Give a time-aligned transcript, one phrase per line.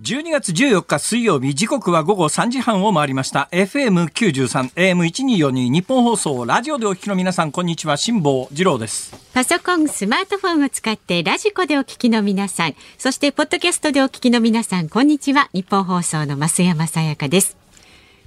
[0.00, 3.48] 12月14日水曜日時刻は午後3時半を回りました。
[3.50, 7.96] FM93 AM1242 ニッポン放送ラジオでお聞きの皆さんこんにちは。
[7.96, 9.12] 辛坊治郎です。
[9.34, 15.50] パソコンスマートフォンを使ってラジコでお聞きの皆さんそしてポッドキャストでお聞きの皆さんこんにちは。
[15.52, 17.56] ニッポン放送の増山さやかです。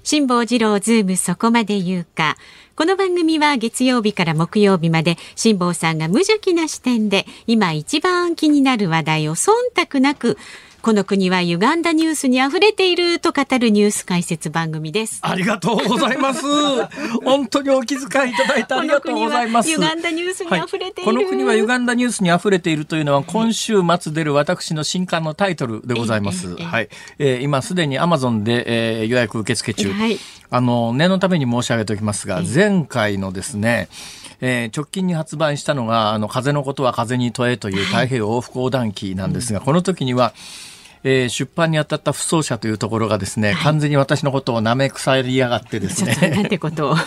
[0.04, 2.36] 辛坊治郎ズームそこまで言うか。
[2.76, 10.38] この番組は月曜日から木曜日まで辛坊さんが無邪気な視点で今一番気になる話題を忖度なく
[10.82, 15.20] この国は歪んだニュースに溢れていると語るニュース解説番組です。
[15.22, 16.42] ありがとうございます。
[17.24, 19.70] 本当にお気遣いいただいてありがとうございます。
[19.70, 26.56] 歪んだニュースに溢れている、はい、この国は歪んだニュースに溢れているというのは今週末出る私の新刊のタイトルでございます。
[26.56, 29.94] はい、えー、今すでにアマゾンで、えー、予約受付中。
[29.94, 30.18] はい、
[30.50, 33.88] あの念のために申し上げておきますが、前回のですね。
[34.44, 40.34] えー、直近に発売したのが、あの、風のことは風に問えという太平洋往復横断機なんですが、この時には、
[41.04, 46.16] えー、出版に当たった不走者というところがですね、はい、完全に私のことを舐め腐りやがってですね。
[46.30, 46.96] なんてことを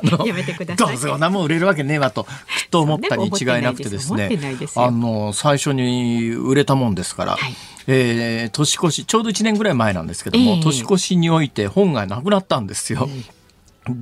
[0.26, 0.88] やめてください。
[0.88, 2.26] どうぞなもん売れるわけねえわと、き
[2.66, 4.30] っと思ったに違いなくてですね。
[4.76, 7.54] あの、最初に売れたもんですから、はい、
[7.86, 13.04] えー、年越し、ちょうど1年ぐらい前なんですけども、えー、年越しにおいて本がなくなったんですよ。
[13.04, 13.24] うん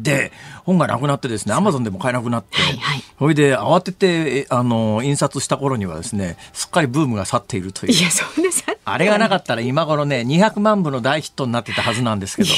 [0.02, 0.32] で、
[0.64, 7.92] 本がなくなってですね、アマゾンでも買えなくなって、はいはい、それで慌てて、あの、印刷した頃にはですね、すっかりブームが去っているという。
[7.92, 8.50] いや、そんな
[8.90, 12.48] あれがなかったら今頃ね、200万部の大ヒットになってたはずなんですけど。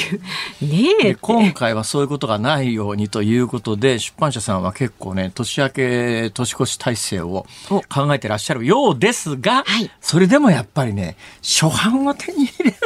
[0.66, 7.46] ね今回はそういうことがないようにということで、出版社さんは結構ね、年明け、年越し体制を
[7.88, 12.76] 考えてらっしゃるようですが、はい、それでもやっぱりね、初版を手に入れる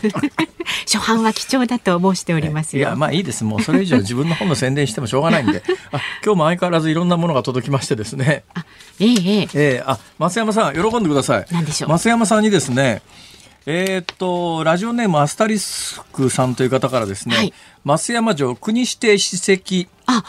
[0.00, 0.49] ということ
[0.92, 3.44] 初版は貴重だと申しておりますいやまあいいです。
[3.44, 5.62] もうそれ以上自分の本の宣伝してもしょうがないんで。
[5.92, 8.42] あ今日も相変わらずいろんなものが届きましてですね。
[8.54, 8.64] あ
[8.98, 9.82] ええええ。
[9.86, 11.46] ー、あ増山さん喜んでください。
[11.52, 11.90] 何でしょう？
[11.90, 13.02] 増山さんにですね
[13.66, 17.52] えー、っとラジオネームアスタリスクさんという方からですね、はい、
[17.84, 19.88] 増山城国指定史跡。
[20.06, 20.24] あ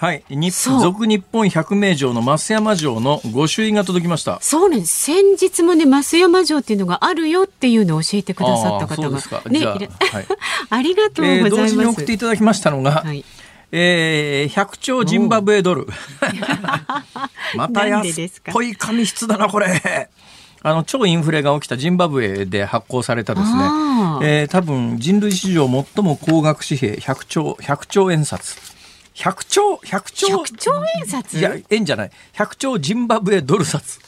[0.00, 4.38] はい、日続日本百名城の増山城の御朱印が届きました。
[4.40, 9.18] そうね先日もね増山城っていうのがあるよっていうのを教えてくださった方が。
[9.50, 9.88] ね、はい、
[10.70, 13.24] ありがとうございます、えー、同時に送っていただきましたのが、はい。
[13.72, 15.88] えー、百兆ジンバブエドル。
[17.56, 20.10] また安っぽい紙質だな、これ。
[20.62, 23.62] あの超インフレが起きたジンバブエで発行されたですね、
[24.22, 28.56] えー、多分人類史上最も高額紙幣100兆 ,100 兆円札
[29.18, 31.34] 100兆100兆 ,100 兆円札？
[31.38, 32.10] いや円じゃない。
[32.34, 33.98] 100兆ジンバブエドル札。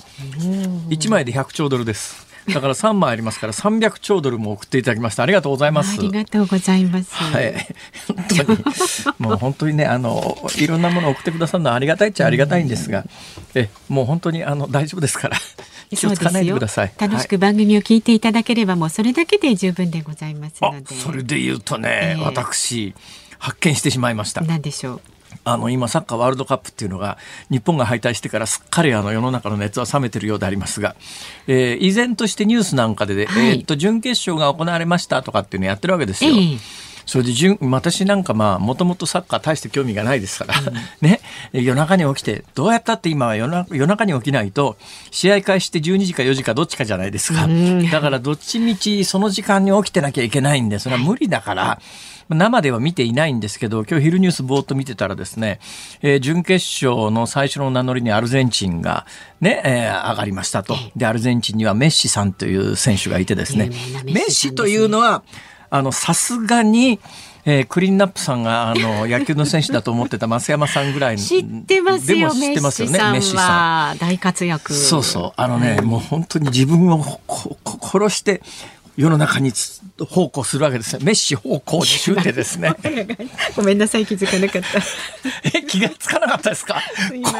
[0.89, 2.31] 1枚で100兆ドルです。
[2.49, 5.25] だから3枚ありますから300兆ドルも送っていただきました。
[5.25, 5.99] ありがとうございます。
[5.99, 7.13] ありがとうございます。
[7.13, 7.55] はい。
[8.07, 8.59] 本当に。
[9.19, 13.05] もう本当にねあのいろんなものを送ってくださるのはありがたいっちゃありがたいんですが
[13.55, 15.37] えもう本当にあの大丈夫ですから
[15.91, 16.93] 気をつかないでください。
[16.99, 20.95] 楽しく番組を聞いていただければ、もうそれだけで十分でございますので。
[20.95, 22.95] それで言うとね、えー、私
[23.41, 24.43] 発見してしまいました。
[24.43, 25.01] 何でしょう？
[25.45, 27.17] あの今サッカーワールドカップっていうのが
[27.51, 30.97] 日本が敗退してからすっかりあの世の中の熱は冷めてるようでありますが、
[31.47, 36.31] えー、依然としてニュースなんかで、はい、えー、っと準決勝が行われましたとかっていうのやってるわけですよ。
[36.31, 36.59] えー
[37.07, 41.21] それでじゅ私なんかまあもともとサッカー大して興味がないですから、うん、 ね。
[41.53, 44.77] 夜中に起きてどうやったって今は夜中夜中に起きないと
[45.11, 51.81] 試合開始して12時か4時かどっちかじゃないですか、うん、だからどっちみちその時間に起きてなきゃいけないんでそれは無理だから。
[52.35, 55.61] 生では見ていないんですけど、今日昼ニュースぼーっと見てたらですね、
[56.03, 59.07] えー、準決勝の最初の名乗りにアルゼンチンが
[59.41, 60.77] ね、えー、上がりましたと。
[60.97, 63.71] で、アルゼンチンにはメッシさんという選手がいてですね、
[64.05, 65.23] メッシというのは、
[65.71, 67.01] あの、さすがに、
[67.45, 73.99] えー、クリーンナップさんがあの 野球の選手だと思ってた増山さんぐらい知ってますよ知ってますよねメッシさん。
[73.99, 74.75] 大活躍。
[74.75, 75.33] そうそう。
[75.37, 77.21] あのね、はい、もう本当に自分を
[77.81, 78.43] 殺して
[78.97, 79.53] 世の中に
[80.05, 81.05] 奉公するわけですね。
[81.05, 82.73] メッシ奉公中でですね。
[83.57, 84.79] ごめんなさい、気づかなかった。
[85.59, 86.81] え、気がつかなかったですか？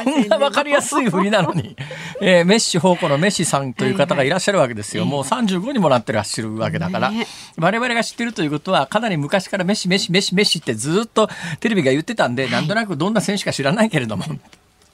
[0.03, 1.75] こんなわかりやすい振りなのに。
[2.21, 5.05] えー、メッシ奉公のメッシさんという方がいらっしゃるわけですよ。
[5.05, 7.11] もう35にもなってらっしゃるわけだから。
[7.57, 11.29] 我々が知ってるということは、かなり昔からメッシ、メッシ、メッシ、メッシってずっと
[11.59, 14.25] テレビが言ってたんで、なんとなくどんな選手か知らないけれども。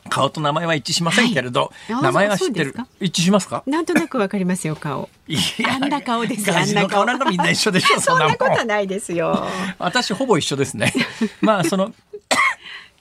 [0.08, 2.76] 顔と名前は一致しませんけれど、はい、名前は知ってる。
[3.00, 3.64] 一致しますか？
[3.68, 5.10] なんとなくわかりますよ顔。
[5.28, 7.06] いやあんな顔ですあんな顔。
[7.06, 9.48] なんかみんな一緒でしょ そんなことないですよ。
[9.80, 10.94] 私ほぼ一緒ですね。
[11.42, 11.94] まあその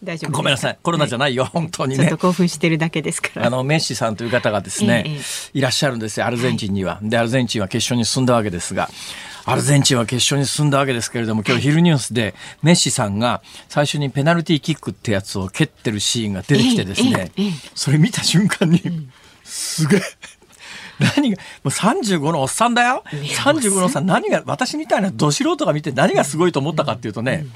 [0.03, 0.79] 大丈夫ごめんなさい。
[0.83, 1.99] コロナじゃないよ、はい、本当にね。
[1.99, 3.47] ちょっと興奮してるだけですから。
[3.47, 5.11] あのメッシさんという方がですね、え
[5.55, 8.91] え、いらっしゃるんですよアルゼンチンには、はい、でアルゼンチンは決勝に進んだわけですが
[9.47, 17.31] アルゼンチンは決勝に進んだわけですけれども、今日昼ニュースでメッシさんが最初にペナルティーキックってやつを蹴ってるシーンが出てきてですね、
[17.75, 18.83] それ見た瞬間に、
[19.45, 20.03] すげえ、
[20.99, 23.05] 何が、もう35のおっさんだよ。
[23.13, 27.47] 35のおっさん、何が、私みたいなど素人が見て何がすごいと思ったかっていうとね、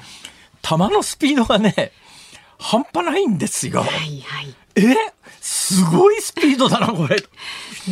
[0.63, 1.91] 球のスピードがね、
[2.59, 3.81] 半端ないんですよ。
[3.81, 4.55] はいはい。
[4.77, 4.95] え？
[5.41, 7.17] すごいスピードだな、これ。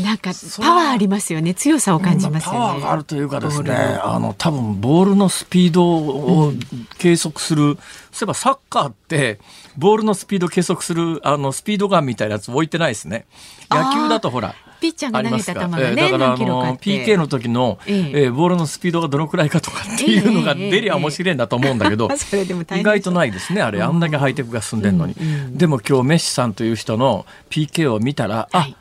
[0.03, 1.55] なんかパワーありますよね。
[1.55, 2.59] 強さを感じますよね。
[2.59, 6.53] パワーがあるというかですね、あの、多分ボールのスピードを
[6.99, 7.79] 計測する、
[8.13, 9.41] そういえばサッカーって、
[9.79, 13.27] ボールのスピード計測する、あの、スピードガンみたいなやつ置いてないですね。
[13.71, 16.77] 野球だとほら、ピッチャーが投げた球がね、えーだからあの。
[16.77, 18.23] PK の時の、ええ。
[18.25, 20.71] えーボールのスピードがどのくらいかとかっていうのがええ。
[20.71, 23.83] 出りゃ面白いんだと思うんだけど、 それでも大変意外とないですねあれ。
[23.83, 28.77] あんだけハイテクが進んでるのに、うんうんでも今日メッシさんという人の PK を見たら、あはい。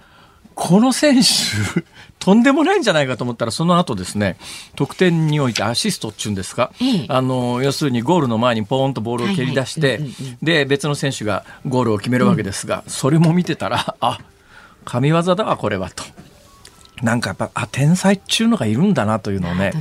[0.58, 1.84] この選手
[2.18, 4.38] とんでもないんじゃないかと思ったらその後ですね
[4.76, 7.06] 得点においてアシストっていうんですか、ええ。
[7.10, 10.02] あの要するにゴールの前にポーンとボールを蹴り出して、
[10.42, 14.20] で別の選手がゴールを決めるわけですが、それも見てたらあ
[14.88, 16.04] 神業だわこれはと。
[17.04, 19.72] なんかやっぱあ天才っちゅうのがいるんだなというのをね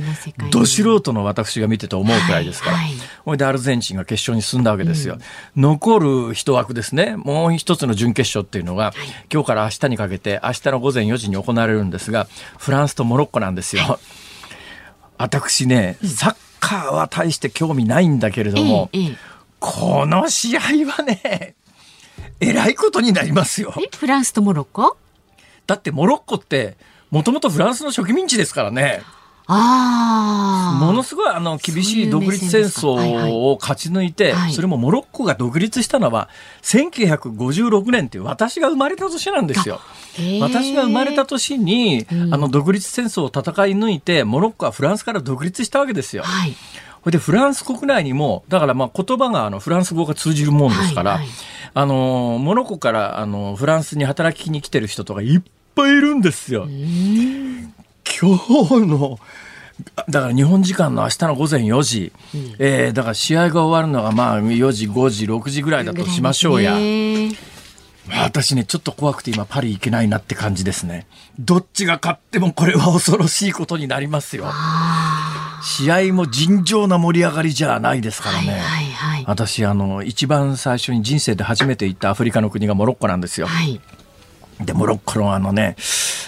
[0.51, 2.95] ど素人の私が見てて思うくらいですから、はいはい。
[3.25, 5.17] ほいでアルゼンチンが決勝に進んだわけですよ、
[5.55, 7.15] 残る一枠ですね。
[7.15, 8.93] もう一つの準決勝っていうのが、
[9.33, 12.27] 今日から明日にかけて明日の午前4時に行われるんですが
[12.59, 13.99] フランスとモロッコなんですよ、
[15.17, 19.17] 私ねサッカーは大して興味ないんだけれども、ええええ。
[19.59, 21.55] この試合はね
[22.39, 24.97] えらいことになりますよえフランスとモロッコ？
[25.65, 26.77] だってモロッコって
[27.11, 29.01] もともとフランスの植民地ですからね
[29.49, 30.85] ああ。
[30.85, 36.29] ものすごいあの厳しい独立戦争を勝ち抜いて、はいそれもモロッコが独立したのは
[36.63, 39.79] 1956年っていう私が生まれた年なんですよ。
[40.41, 46.23] 私が生まれた年に、うんあの独立戦争を戦い抜いてモロッコはフランスから独立したわけですよ。
[46.23, 46.53] はい。
[47.11, 51.27] でフランス国内にもだからまあ言葉があのフランス語が通じるもんですから、はいはい。
[51.73, 55.41] あのモロッコからあのフランスに働きに来てる人とかいっ
[55.75, 56.67] ぱいいるんですよ。
[56.67, 59.19] 今日の
[60.09, 62.11] だから日本時間の明日の午前4時、
[62.57, 66.75] えーだから試合が終わるのがまあ4時5時6時ぐらいだとしましょうや。
[68.07, 71.05] ね私ねちょっと怖くて今パリ行けないなって感じですね。
[71.39, 74.45] どっちが勝ってもこれは恐ろしいことになりますよ。
[74.47, 78.23] あ試合も尋常な盛り上がりじゃないですあ。
[78.23, 78.51] からね。
[78.51, 79.23] はいはいはい。
[79.27, 83.47] 私あの一番最初に人生で初めて行ったアフリカの国がモロッコなんですよ。
[83.47, 83.79] はい。
[84.61, 85.75] でモロッコのあのね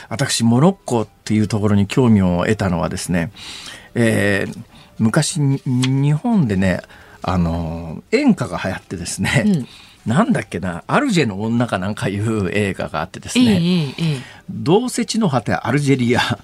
[0.09, 3.31] 私モロッコっていうところに興味を得たのはですね、
[3.95, 4.63] えー
[4.99, 6.81] 昔に日本でね
[7.21, 9.67] あの演歌が流行ってですね、うん
[10.05, 14.21] なんだっけなアルジェの女かなんかいう映画があってですええね、ええええ。
[14.49, 16.21] 同世地の果てアルジェリア。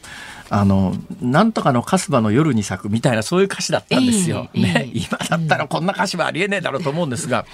[0.47, 4.47] あのなんとかのカスバの夜に咲くみたいなそういう歌詞だったんですよ。
[4.53, 4.89] ええねえ。
[4.89, 7.45] え今だったらこんな歌詞はありえねえだろうと思うんですが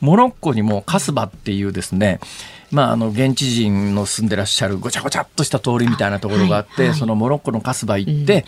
[0.00, 2.18] モロッコにもカスバっていうですね
[2.70, 8.44] まあ、あの現地人の住んでらっしゃるごちゃごちゃっとした通りみたいなところがあって、そのモロッコのカスバ行って、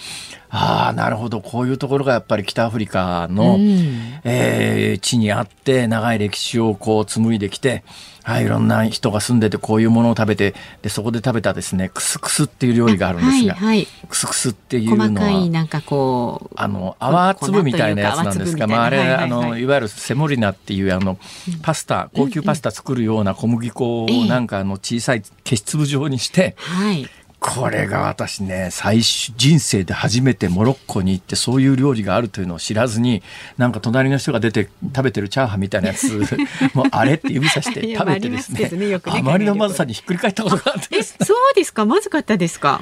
[0.55, 7.83] ああなるほどこういうところがやっぱり北アフリカの、うんえー地にあって長い歴史をこう紡いできて、
[8.23, 13.87] はい、いろんな人が住んでてこういうものを食べてでそこで食べたですねクスクスっていう料理があるんですが、はいはい。
[14.09, 15.47] クスクスっていうの細かいは。
[15.49, 16.55] なんかこう。
[16.57, 21.19] あの泡粒みたいなやつなんですが、まあ、あれ、あのいわゆるセモリナっていうあの
[21.63, 27.09] パスタ高級パスタ作るような小麦粉をええなんかあの小さい消し粒状にしてはい。
[27.43, 33.23] これが私ね最初人生で初めてモロッコに行ってそういう料理があるというのを知らずに
[33.59, 36.07] なんか隣の人が出て食べてるチャーハンみたいなやつ
[36.75, 40.97] もうあれって指さして食べてですありますねねあまりのまずさにひっくり返ったことがあって。
[40.97, 41.85] え、そうですか？
[41.85, 42.81] まずかったですか？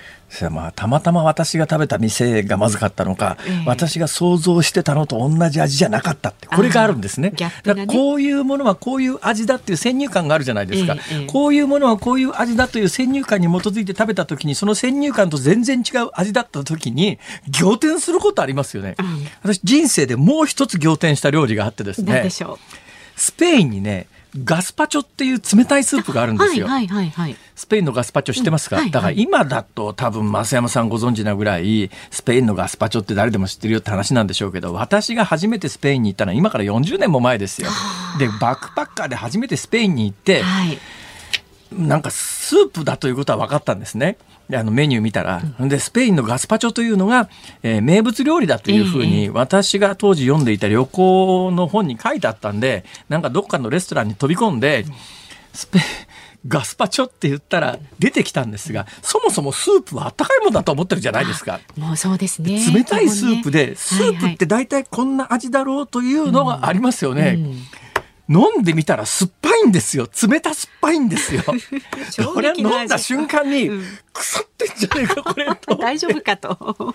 [0.50, 3.64] まあたまたま私が食べた店がまずかったのか、ええ。
[3.66, 7.32] 私が想像してたのと同じ味じゃなかったってこれがあるんですね。
[7.74, 7.86] ね。
[7.86, 11.26] こういうものはこういう味だっていう先入観があるじゃないですか、ええええ。
[11.26, 17.18] こういうものはこういう味だという先入観に基づいて食べた時にその先入観と全然違う味だった時に
[17.60, 19.26] 仰天することありますよね、うん。
[19.42, 22.12] 私人生でもう一つ仰天した料理があってですね。
[22.12, 22.58] 何でしょ
[23.16, 24.06] スペインにね
[24.44, 27.36] ガスパチョっていう冷たいスープがあるんうですよ、はいはいはいはい。
[27.56, 28.82] スペインのガスパチョ知ってますか、うん。
[28.82, 37.68] はいだから今だと多分増山さんご存知なぐらいスペインのガスパチョって誰でも知ってるよって話なんでしょうけど私が初めてスペインに行ったのは今から40年も前ですよ。
[38.18, 40.78] でバックパッカーで初めてスペインに行ってはい。
[41.72, 44.16] なんかスープだということは分かったんですね。
[44.50, 47.28] であのメニュー見たら、でスペインのガスパチョというのが、
[47.62, 54.84] えー名物料理だというふうえに私が当時読んでいた旅行の本に書いてあったんでなんかどっかのレストランに飛び込んで
[55.52, 55.78] スペ
[56.46, 61.60] ガスパチョって言ったら出てきたんですがそもそもスープはあったかいものだと思ってるじゃないですか。
[61.76, 62.60] もうそうですね。
[62.72, 67.22] 冷たいスープで、スープっはいて大体こんな味だろうというのがありますよね。
[67.22, 67.62] はいうん
[68.30, 70.08] 飲んでみたら酸っぱいんですよ。
[70.28, 71.42] 冷た酸っぱいんですよ。
[72.32, 73.68] これ飲んだ瞬間に、
[74.12, 75.76] 腐ってんじゃねえか、これと。
[75.80, 76.94] 大丈夫かと。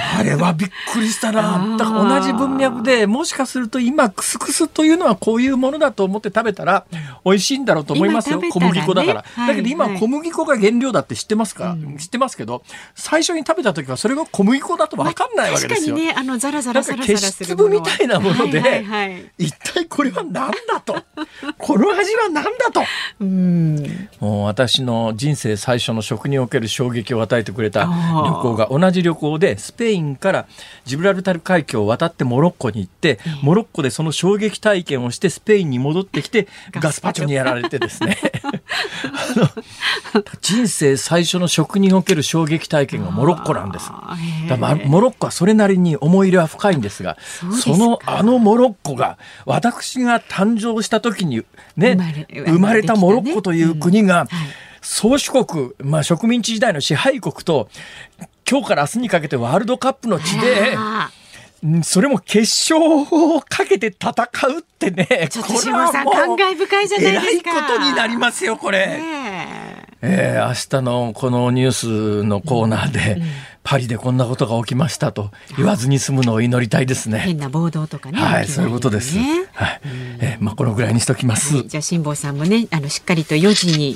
[0.00, 1.76] あれはびっくりしたな。
[1.76, 6.86] だから同じ文脈でもしかすると今クスクスというのはこういうものだと思って食べたら
[7.24, 12.62] 美味しいんだろうと思いますよ、ね、小麦粉だから、はい、だけど今小麦粉が原料だって知ってますか、知ってますけど
[12.94, 15.96] 最初に食べた時はそれが小麦粉だと分かんないわけですよ。
[15.96, 17.68] ね、あのザラザラザラザラするもの。
[17.70, 20.94] みたいなもので、はいはいはい、一体これは何だと？
[21.58, 22.82] この味は何だと？
[23.18, 24.08] うん。
[24.20, 30.46] もう私の人生最初の食における衝撃を与えてくれた旅行が同じ旅行でスペインから
[30.84, 37.28] ジブラルタル海峡を渡ってモロッコに行って、モロッコでその衝撃体験をしてスペインに戻ってきてガスパチョ。
[37.28, 38.16] にやられてですね。
[40.40, 43.90] 人生最初の食における衝撃体験がモロッコなんです。
[44.48, 47.18] だまモロッコはそれなりに思い入れは深いんですが
[47.62, 51.44] そのあのモロッコが私が誕生した時に
[51.76, 54.26] ね生まれたモロッコという国が、
[54.80, 57.68] 宗主国、まあ、植民地時代の支配国と
[58.48, 60.76] 今日から明日にかけてワールドカップの地で。
[61.82, 64.12] それも決勝をかけて戦
[64.46, 65.28] うってね。
[65.28, 67.50] ちょっと島さん感慨深いじゃないですか。
[67.50, 68.86] えらいことになりますよ、これ。
[68.86, 73.28] ねえー、明日のこのニュースのコーナーで、うんうん
[73.68, 77.18] パリでこんなことが起きましたと言わずに済むのを祈りたいですね。
[77.18, 78.18] 変な暴動とかね。
[78.18, 79.18] はい、そういうことです。
[79.18, 79.24] は
[79.66, 79.80] い、
[80.20, 81.54] えー、まあこのぐらいにしときます。
[81.54, 83.94] はい、じゃあ辛坊さんもね、あのしっかりと4時に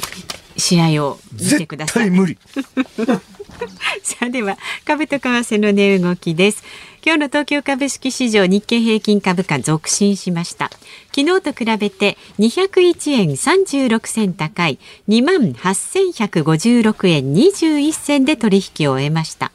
[0.57, 2.11] 試合を見てください。
[2.11, 2.39] 絶対無理。
[4.03, 6.63] さあでは株と為替の値動きです。
[7.05, 10.71] 今日の東京株式市場日経平均株価続伸しました。
[11.15, 14.79] 昨日と比べて201円36銭高い
[15.09, 19.52] 2万8156円21銭で取引を終えました。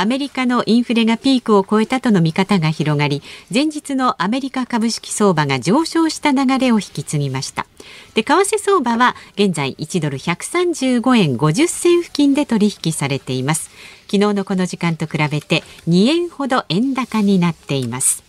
[0.00, 3.20] アメリカのインフレがピークを超えたとの見方が広がり
[3.52, 7.66] 前日のアメリカ株式相場が上昇した流れを引き継ぎました。
[8.14, 13.70] で為替相場は現在1ドル135円50銭付近で取引されています。
[14.06, 18.27] 昨日のこの時間と比べて2円ほど円高になっています。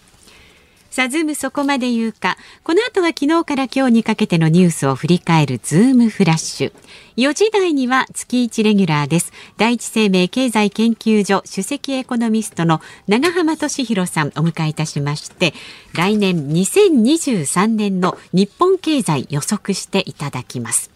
[1.00, 2.36] さあ、ズームそこまで言うか。
[2.62, 6.74] この後は昨日から今日にかけてのニュースを振り返るズームフラッシュ。
[7.16, 9.32] 4時台には月1レギュラーです。
[9.56, 15.54] 第一生命経済研究所首席エコノミストの永濱利廣さんお迎えいたしまして、
[15.94, 20.92] 来年2023年の日本経済予測していただきます。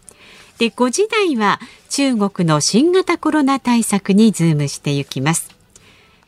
[0.58, 5.63] で、5時台は中国の新型コロナ対策にズームしていきます。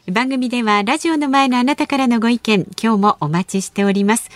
[0.09, 4.31] 番組ではラジオの前のあなたからのご意見今日もお待ちしております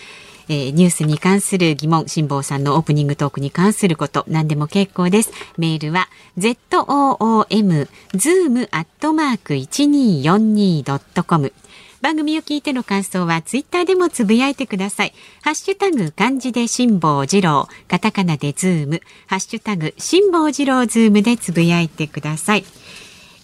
[0.49, 5.31] えー、ニュースに関する疑問、辛坊さんのオープニングトークに関すること、何でも結構です。
[5.57, 11.53] メールは、zoom, zoom アットマーク 1242.com。
[12.01, 15.13] 番組を聞いての感想はツイッターでもつぶやいてください。
[15.43, 22.65] ハッシュタグ漢字で辛坊治郎、カタカナでズーム、ハッシュタグ辛坊治郎ズームでつぶやいてください。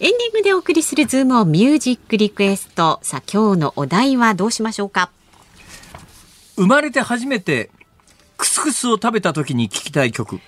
[0.00, 3.00] エンディングでお送りするズームオンミュージックリクエスト。
[3.02, 5.10] さあ、今日のお題はどうしましょうか？
[6.54, 7.70] 生まれて初めて
[8.36, 10.38] クスクスを食べた時に聴きたい曲。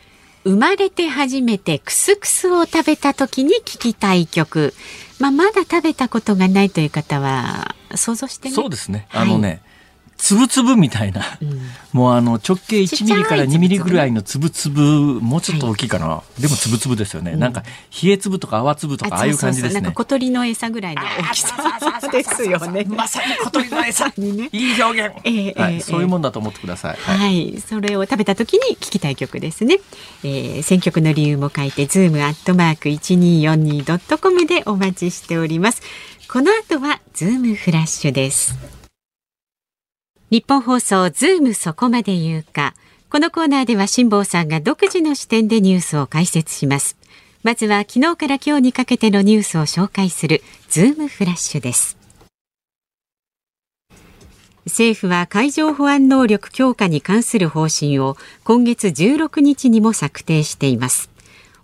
[0.44, 4.72] 生まれて初めてクスクスを食べた時に聴きたい曲。
[5.18, 9.08] まあ、まだ食べたことがないという方は想像して、ね、そうですね。
[9.10, 9.62] あのね、
[10.20, 11.60] はいつぶつぶみたいな、うん、
[11.92, 17.62] もうあの直径1ミリから2ミリぐらいのつぶつぶもうちょっと大きいかな、はい、でもつぶつぶですよね、うん、なんか
[18.02, 19.80] 稗つぶとか粟つぶとかああいう感じですね。
[19.80, 21.56] なんか小鳥の餌ぐらいの大きさ。
[22.12, 22.84] ですよね。
[22.88, 24.48] まさに小鳥の餌にね。
[24.52, 29.78] いい表現、えーはい、えー、そういうもんだと思ってください、はい、それを食べた時に聞きたい曲ですね、
[30.22, 35.82] えー、選曲の理由も書いて zoom アットマーク 1242.com でお待ちしております。
[36.28, 38.79] この後はズームフラッシュです
[40.30, 42.74] ニッポン放送ズームそこまで言うか。
[43.10, 46.96] このコーナーでは辛坊さんが独自の視点でニュースを解説します。
[47.42, 51.96] まずは昨日から今日にかけてのニュースを紹介するズームフラッシュです。
[54.66, 61.10] 政府は海上保安能力強化に関する方針を今月16日にも策定しています。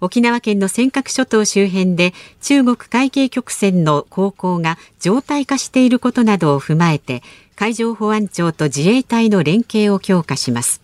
[0.01, 7.23] 沖縄県の尖閣諸島周辺で中国海警局船の航行が常態化していることなどを踏まえて
[7.57, 10.83] 海上保安庁と自衛隊の連携を強化します。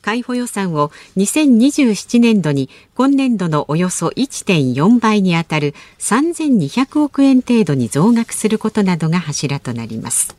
[0.00, 10.34] 海保予算を2027年度に今年度のおよそ1.4倍にあたる3200億円程度に増額することなどが柱となります。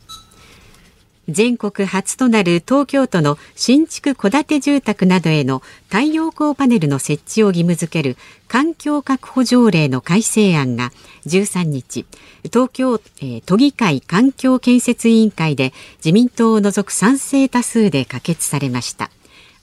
[1.27, 8.17] 全国初となる東京都の新築戸建て住宅などへの太陽光パネルの設置を義務付ける
[8.47, 10.91] 環境確保条例の改正案が
[11.25, 12.05] 13日
[12.43, 19.09] 東京、えー、都議会環境建設委員会で自民党を除く賛成多数で可決されました。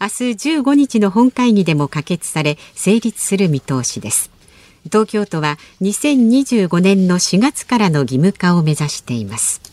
[0.00, 0.12] 明日
[0.58, 4.32] 15日の本会議でも可決され成立する見通しです。
[4.84, 9.71] 東京都は2025年の4月からの義務化を目指しています。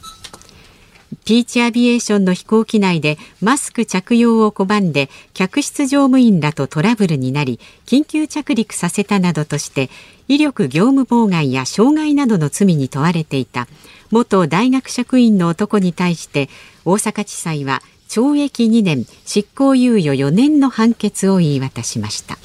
[1.25, 9.89] ピーチアビエーションの飛行機内でマスク着用を拒んで客室乗務員らとトラブルになり緊急着陸させたなどとして
[10.27, 13.67] 威力業務妨害や傷害などの罪に問われていた
[14.11, 16.49] 元大学職員の男に対して
[16.85, 22.37] 大阪地裁は懲役2年執行猶予4年の判決を言い渡しました。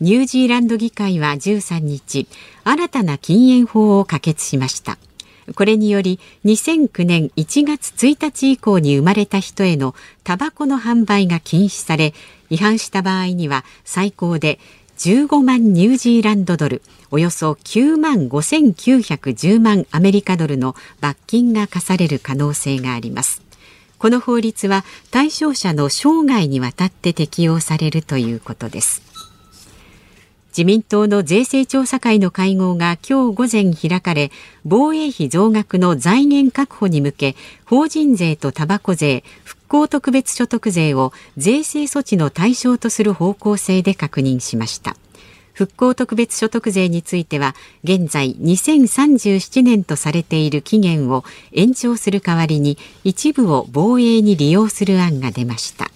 [0.00, 2.28] ニュージーランド議会は13日
[2.62, 4.98] 新たな禁煙法を可決しました。
[5.54, 12.14] これにより2009年1月1日以降に生まれた人へのタバコの販売が禁止され
[12.50, 14.58] 違反した場合には最高で
[14.98, 23.40] 15万ニュージーランドドルおよそ9万5910万アメリカドルの罰金が課される可能性があります。
[23.98, 29.03] この法律は対象者の生涯にわたって適用されるということです。
[30.56, 34.30] 自民党の税制調査会の会合が今日午前開かれ
[34.64, 37.34] 防衛費増額の財源確保に向け
[37.64, 44.94] 法人税とたばこ税復興特別所得税を税制措置の対象とする方向性で確認しました。
[45.54, 55.90] 復興特別所得税については現在2037年とされている期限を延長する代わりに一部を防衛に利用する案が出ました。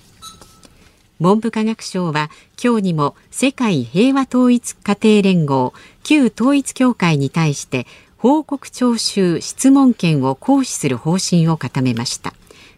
[1.21, 2.31] 文部科学省は
[2.63, 5.73] 今日にも世界平和統一家庭連合
[6.05, 7.87] 旧統一協会に対して
[8.19, 12.35] 報告徴収質問権を行使する方針を固めました。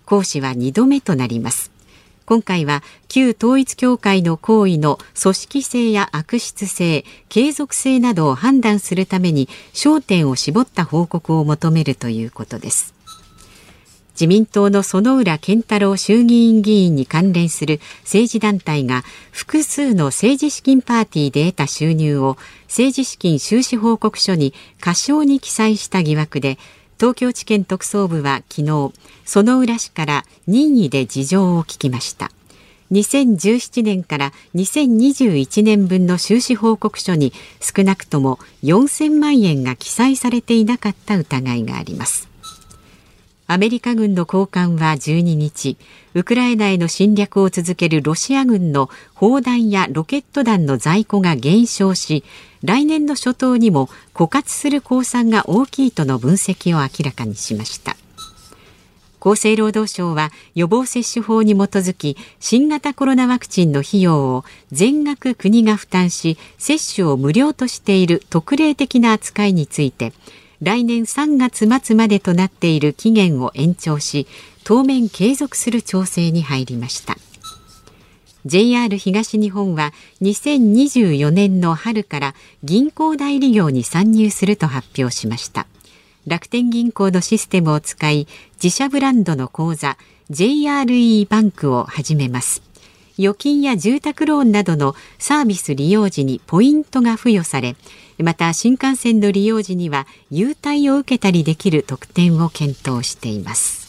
[0.07, 1.71] 行使は2度目となります。
[2.27, 13.00] 今回は旧統一協会の行為の組織性や悪質性継続性などを判断するために焦点を絞った報告を求めるということです。
[14.21, 26.59] 自民党の薗浦健太郎衆議院議員に関連する政治団体が複数の政治資金パーティーで得た収入を政治資金収支報告書に過少に記載した疑惑で
[26.99, 28.93] 東京地検特捜部は昨日
[29.25, 32.30] 薗浦氏から任意で事情を聞きました。
[32.93, 42.29] 2017年から2021年分の収支報告書に少なくとも4000万円が記載されていなかった疑いがあります。
[43.52, 45.76] アメリカ軍の高官は12日
[46.15, 52.23] ウクライナへの侵略を続けるロシア軍の砲弾やロケット弾の在庫が減少し
[52.63, 57.97] 来年の初頭にも枯渇する公算が大きいとの分析を明らかにしました。
[59.21, 70.13] 厚生労働省は予防接種法に基づき新型コロナワクチンの費用を全額国が負担し接種を無料としている特例的な扱いについて
[70.63, 74.27] 来年3月末までとなっている期限を延長し
[74.63, 77.17] 当面継続する調整に入りました。
[78.47, 79.93] JR 東日本は
[80.23, 85.67] 2024年の春から銀行代理業に参入すると発表しました。
[86.27, 88.29] 楽天銀行のシステムを使い
[88.63, 89.99] 自社ブランドの口座
[90.31, 92.70] JRE バンクを始めます。
[93.19, 97.77] 預金や住宅ローンなどのサービス利用時にポイントが付与され
[98.19, 103.81] また新幹線の利用時には優待を受けたりできる特典を検討しています。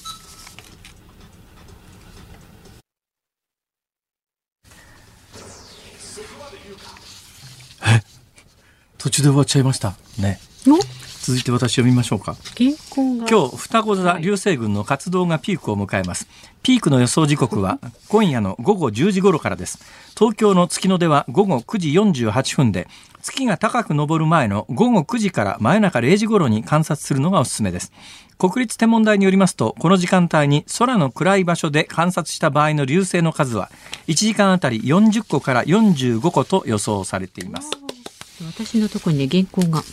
[9.01, 9.95] 途中で終わっちゃいました。
[10.19, 10.39] ね
[11.21, 12.35] 続いて私読みましょうか。
[13.29, 16.27] 今日双子座流星群の活動がピークを迎えます。
[16.63, 17.79] ピークの予想時刻は
[18.09, 19.79] 今夜の午後10時頃からです。
[20.17, 22.87] 東京の月の出は午後9時48分で
[23.21, 27.91] 月が高く昇る前の午後9時から真夜中0時頃に観察するのがおすすめです。
[28.41, 33.69] 国立天文台によりますとこの時間帯に空の暗い場所で観察した場合の流星の数は
[34.07, 37.69] 1時間あたり40個から45個と予想されています
[38.45, 39.83] 私のところに、ね、原稿が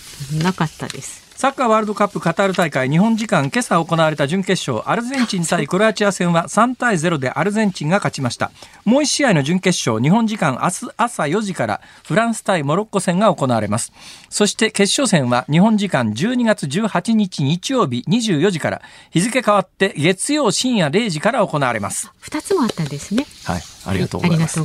[0.42, 1.28] なかったです。
[1.38, 4.90] サッカーワールドカップカタール大会日本時間今朝行われた準決勝。
[4.90, 8.50] アルゼンチン対クロアチア戦は3対0でアルゼンチンが勝ちました。
[8.84, 10.02] もう1試合の準決勝。
[10.02, 13.92] 日本時間明日朝4時からフランス対モロッコ戦が行われます。
[14.30, 18.82] そして決勝戦は日本時間12月18日日曜日24時から。
[19.12, 22.10] 日付変わって月曜深夜0時から行われます。
[22.24, 23.24] 2つもあったんですね。
[23.44, 24.58] はいありがとうございます、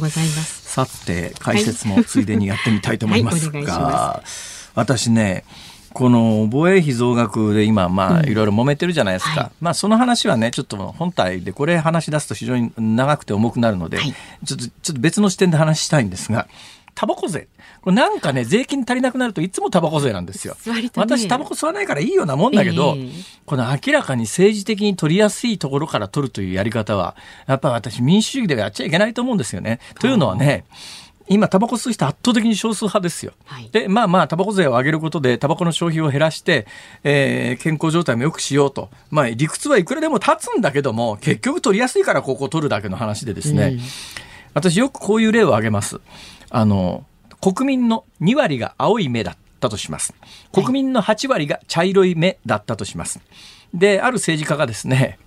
[0.73, 4.27] さて解説もついでにやってみたいと思いますが、はい、
[4.73, 5.45] 私ね
[5.93, 16.47] この防衛費増額で今、まあ、いろいろ揉めてるじゃないですか、うんはい、まあ、その話はね、ちょっと本体で、これ話し出すと非常に長くて重くなるので、はい、ちょっと、ちょっと別の視点で話したいんですが、
[16.95, 17.47] タバコ税。
[17.81, 20.55] これなんかね、税金足りなくなるといつもタバコ税なんですよ。
[20.65, 23.11] ね私タバコ吸わないからいいようなもんだけど、ええ
[23.45, 29.79] この明らかに政治的に取りやすいところから取るというやり方は、やっぱ私民主主義ではやっちゃいけないと思うんですよね。
[29.99, 30.65] というのはね、
[31.29, 33.33] 今、タバコ吸う人圧倒的に少数派ですよ。
[33.45, 36.67] はいで、まあまあ、タバコ税を上げることで、タバコの消費を減らして、
[37.03, 38.89] えー健康状態も良くしようと。
[39.09, 43.79] まあ、理屈はいくらでも立つんだけども、結局取りやすいからここを取るだけの話でですね、うん
[44.53, 45.99] 私よくこういう例を挙げます。
[46.55, 47.03] あの、
[47.41, 50.13] 国民の2割が青い目だったとします。
[50.53, 53.19] 国民の8割が茶色い目だったとします。
[53.73, 55.17] で、ある政治家がですね、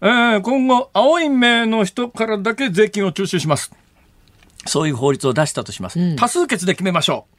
[0.00, 3.72] えー今後、青い目の人からだけ税金を徴収します。
[4.66, 6.00] そういう法律を出したとします。
[6.00, 7.37] うん多数決で決めましょう。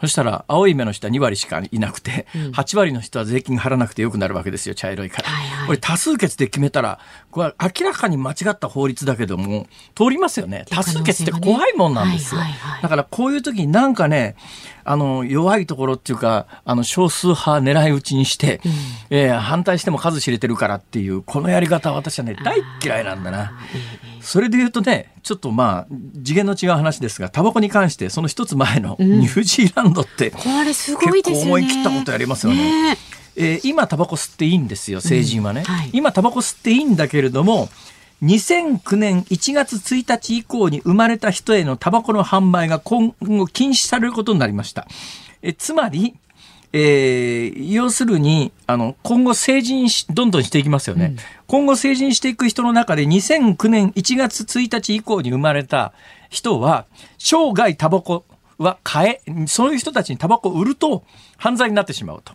[0.00, 5.28] そしたら、青い目の人は2割しかいなくて、8割の人は税金払わなくてよくなるわけですよ、茶色いから。
[5.28, 6.98] はいはいこれ多数決で決めたら、
[7.30, 10.64] これは明らかに間違った法律だけども、通りますよね。
[10.68, 12.40] 多数決って怖いもんなんですよ。
[12.40, 14.36] はいはいはいだからこういう時になんかね、
[14.84, 18.60] あの、弱いところっていうか、あの、少数派狙い撃ちにして、
[19.10, 23.52] えー反対しても数知れてるからっていう、このやり方は私はね、大っ嫌いなんだな。
[24.20, 31.46] それで言うとね、ちょっとまあ、次元の違う話ですが、タバコに関して、その一つ前のニュージーランドって、これすごいですよね。
[31.46, 32.92] 思い切ったことやりますよね。
[32.92, 32.98] ね
[33.36, 33.54] え。
[33.54, 35.64] ー今タバコ吸っていいんですよ成人はね、うん。
[35.66, 35.90] はい。
[35.92, 37.68] 今タバコ吸っていいんだけれども
[38.22, 44.86] 2009年1月1日以降に生まれた人へのタバコの販売が今後禁止されることになりました。
[45.42, 46.16] えつまり
[46.72, 55.92] えー要するにあの今後成人しどんどんしていきますよね、今後成人していく人の中で2009年1月1日以降に生まれた
[56.28, 56.86] 人は
[57.18, 58.24] 生涯タバコ
[58.58, 61.04] は買えそういう人たちにタバコを売ると
[61.36, 62.34] 犯罪になってしまうと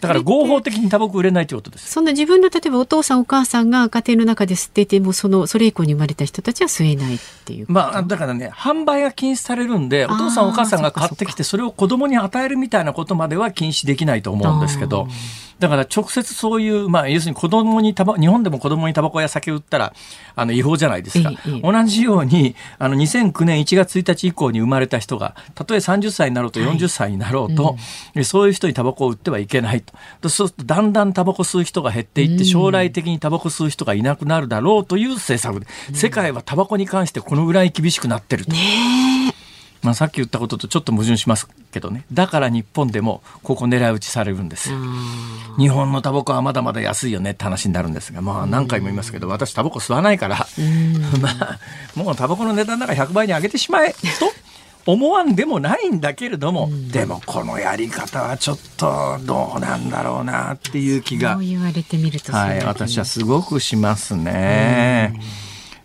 [0.00, 7.66] だから合法的にタバコ売れないということですそんな自分の例えばお父さんお母さんが家庭の中で吸っていてもそのそれ以降に生まれた人たちは吸えないっていう。
[7.68, 15.08] まあ、だからね、販売が禁止されるんで、お父さんお母さんが買ってきて、それを子供に与えるみたいなことまでは禁止できないと思うんですけど、
[15.58, 19.94] だから直接そういう、まあ、要するに子供にタバ、日本でも子供にタバコや酒売ったら、
[20.34, 21.32] あの、違法じゃないですか。
[21.62, 27.76] 同じように、あの、2009年1月1日以降に生まれた人が、たとえ30歳になろうと40歳になろうと、
[28.22, 29.94] そういう人にタバコを売ってはいけないと。
[30.20, 35.60] でそうすると、だんだんタバコ吸う人が減っていって、将来的にタバコ吸う人がいなくなるだろうという政策。
[35.60, 38.52] で、世界はタバコに関してこのぐらい厳しくなってると。
[39.82, 42.04] まあ、さっき言ったこととちょっと矛盾しますけどね。
[42.12, 44.78] だから日本でもここ狙い撃ちされるんですよ。
[45.58, 50.46] 日本のタバコはまだまだ安いよねって話になるんですが、まあ何回も言いますけど、私タバコ吸わないから、
[51.20, 51.58] まあ、
[51.94, 54.32] もうタバコの値段なんか100倍に上げてしまえと
[54.86, 65.20] 思わんでもないんだけれども、でもこのやり方はちょっとどうなんだろうなっていう気がそう、言われてみるとはい、私はすごくしますね。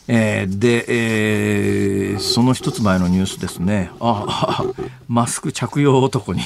[0.08, 3.90] えーで、えーその一つ前のニュースですね。
[4.00, 4.66] ああ、
[5.08, 6.42] マスク着用男に。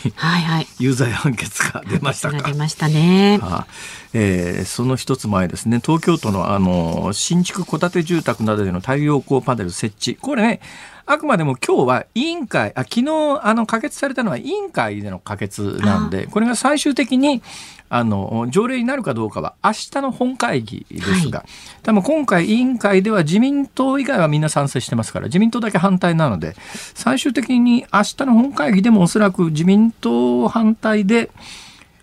[0.79, 2.53] 有罪判決が出ましたかが出。
[2.53, 3.39] ましたね。
[3.41, 3.65] あ
[4.13, 10.59] えーその一つ前ですね東京都のあの新築戸建て住宅などでの太陽光パネル設置これね
[11.05, 17.41] あくまでも今日は委員会あ昨日あの可決されたのは委員会での可決なんでこれが最終的に
[17.89, 21.45] あの条例になるかどうかは明日の本会議ですが、
[21.83, 26.55] 多分今回委員会では自民党以外はみんな賛成してますから自民党だけ反対なので
[26.95, 31.29] 最終的に明日の本会議でもおそらく自民党反対で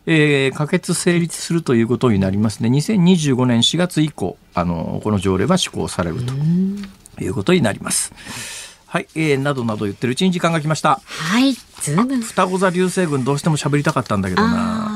[0.06, 2.68] えー可決成立するということになりますね。
[2.68, 6.32] 2025年4月以降、あの、この条例は施行されると
[7.22, 8.61] いうことになります。
[8.92, 11.00] はい、えーなどなど言ってるうちに時間が来ました。
[11.06, 11.54] はい。
[11.54, 12.20] ズーム。
[12.20, 14.48] 双子座流星群どうしても喋りたかったんだけどな。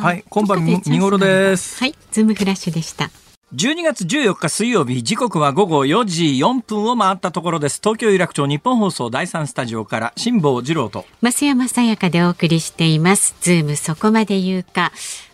[0.03, 1.79] はい、今晩見頃です。
[1.79, 1.95] はい。
[2.11, 3.11] ズームフラッシュでした。
[3.55, 7.81] 12月14日水曜日、時刻は午後4時4分を回ったところです。
[7.83, 11.07] 東京有楽町ニッポン放送第3スタジオから辛坊治郎と。
[11.23, 13.35] 増山さやかでお送りしています。
[13.41, 14.93] ズームそこまで言うか。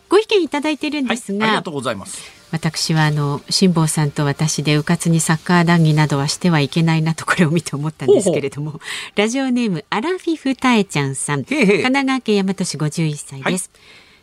[0.08, 2.41] ご意見いただいてるんはい、ですが、ありがとうございます。
[2.52, 8.80] 私はあの辛坊さんと私でうかつにサッカー談義などはしてはいけないなとこれを見て思ったんですけれども
[9.16, 11.44] ラジオネームアラフィフタエちゃんさん。
[11.44, 13.70] 神奈川県大和市51歳です、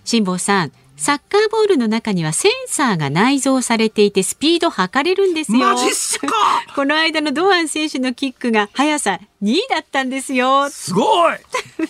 [0.06, 5.78] 辛坊さんサッカーボールの中にはセンサーが内蔵されていてスピード測れるんですよ。
[6.76, 10.70] この間の堂安選手のキックが速さ2位だったんですよ。
[10.70, 11.38] すごい！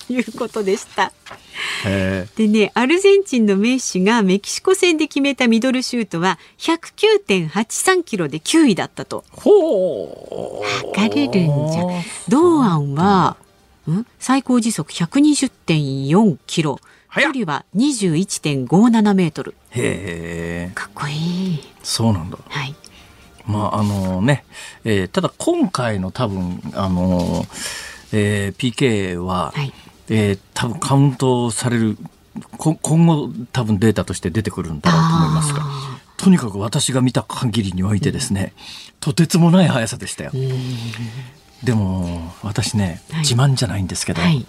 [0.08, 1.12] と いうことでした。
[1.86, 9.24] へでねアルゼンチンのメッシがメキシコ戦で決めたミドルシュートは109.83キロで9位だったと。
[9.32, 10.88] ほう。
[10.94, 11.84] 測れるんじゃ。
[12.28, 13.38] 堂安は、
[13.92, 16.80] ん、最高時速120.4キロ
[17.14, 19.56] 距離は21.57メートル。
[19.72, 21.60] へえ、かっこいい。
[21.84, 22.38] そうなんだ。
[22.48, 22.76] はい。
[23.46, 24.46] まああのね、
[24.84, 27.46] えーただ今回の多分あの
[28.12, 29.74] えー、PK は、はい。
[30.10, 31.98] えー多分カウントされる
[32.58, 38.54] こ今後多分データとして出てくるんだろうと思いますがあとにかく私が見た限りにおいてですね、
[39.00, 40.32] とてつもない速さでしたよ。
[41.64, 43.20] でも私ね、はい。
[43.22, 44.46] 自慢じゃないんですけど、はい。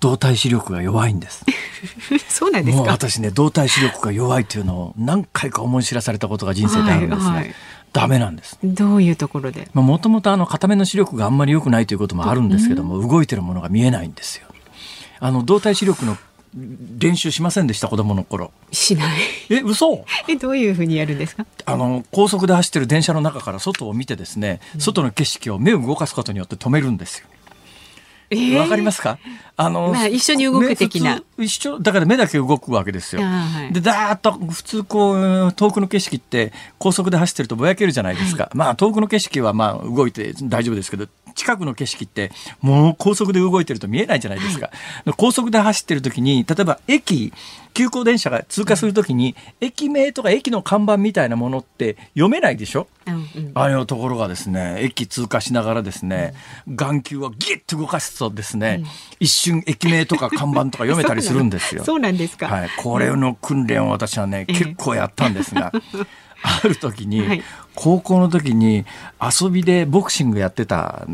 [0.00, 1.44] 動体視力が弱いんです。
[2.28, 2.92] そうなんですもうか。
[2.92, 7.54] 私ね動体視力が弱いというのを何回か思い知らされたことが人生であるんですね、はいはい
[7.92, 9.70] ダメなんですどういうところで？
[9.72, 14.46] もともとあの片目の視力があんまり良くないということもあるんですけども、動いてるものが見えないんですよ
[15.18, 16.18] あの動体視力の
[16.98, 19.18] 練習しませんでした子供の頃しない。
[19.48, 20.04] え嘘？
[20.28, 21.46] え、どういうふうにやるんですか？
[21.64, 27.26] あの高速で走ってる電車の中から外を見てですね外の景色を目を動かすことによって止めるんですよ
[28.30, 29.18] えわかりますか？
[29.56, 31.22] あの、まあ一緒に動く的な。
[31.38, 33.22] 一緒だから目だけ動くわけですよ。
[33.22, 33.72] はい。
[33.72, 35.12] でだーっと普通こ
[35.48, 44.70] う遠くの景色って高速で走ってるとぼやけるじゃないですか、まあ遠くの景色はまあ動いて大丈夫ですけど近くの景色ってもう高速で動いてると見えないじゃないですか、
[45.16, 47.32] 高速で走ってる時に例えば駅
[47.76, 52.88] 急行電車が通過する時に、駅名とか駅の看板みたいなものって読めないでしょ？
[53.06, 53.52] うんうん。
[53.54, 56.32] あれのところがですね、駅通過しながらですね、
[56.74, 58.82] 眼球をギュッと動かすとですね、
[59.20, 61.84] 一瞬駅名とか看板とか読めたりするんですよ。
[61.86, 62.48] そうなんですか。
[62.48, 64.54] はい、これの訓練を私はね、ええ。
[64.54, 65.70] 結構やったんですが、
[66.42, 67.42] ある時に、はい
[67.76, 68.86] 高校の時に
[69.20, 71.06] 遊びでボクシングやってた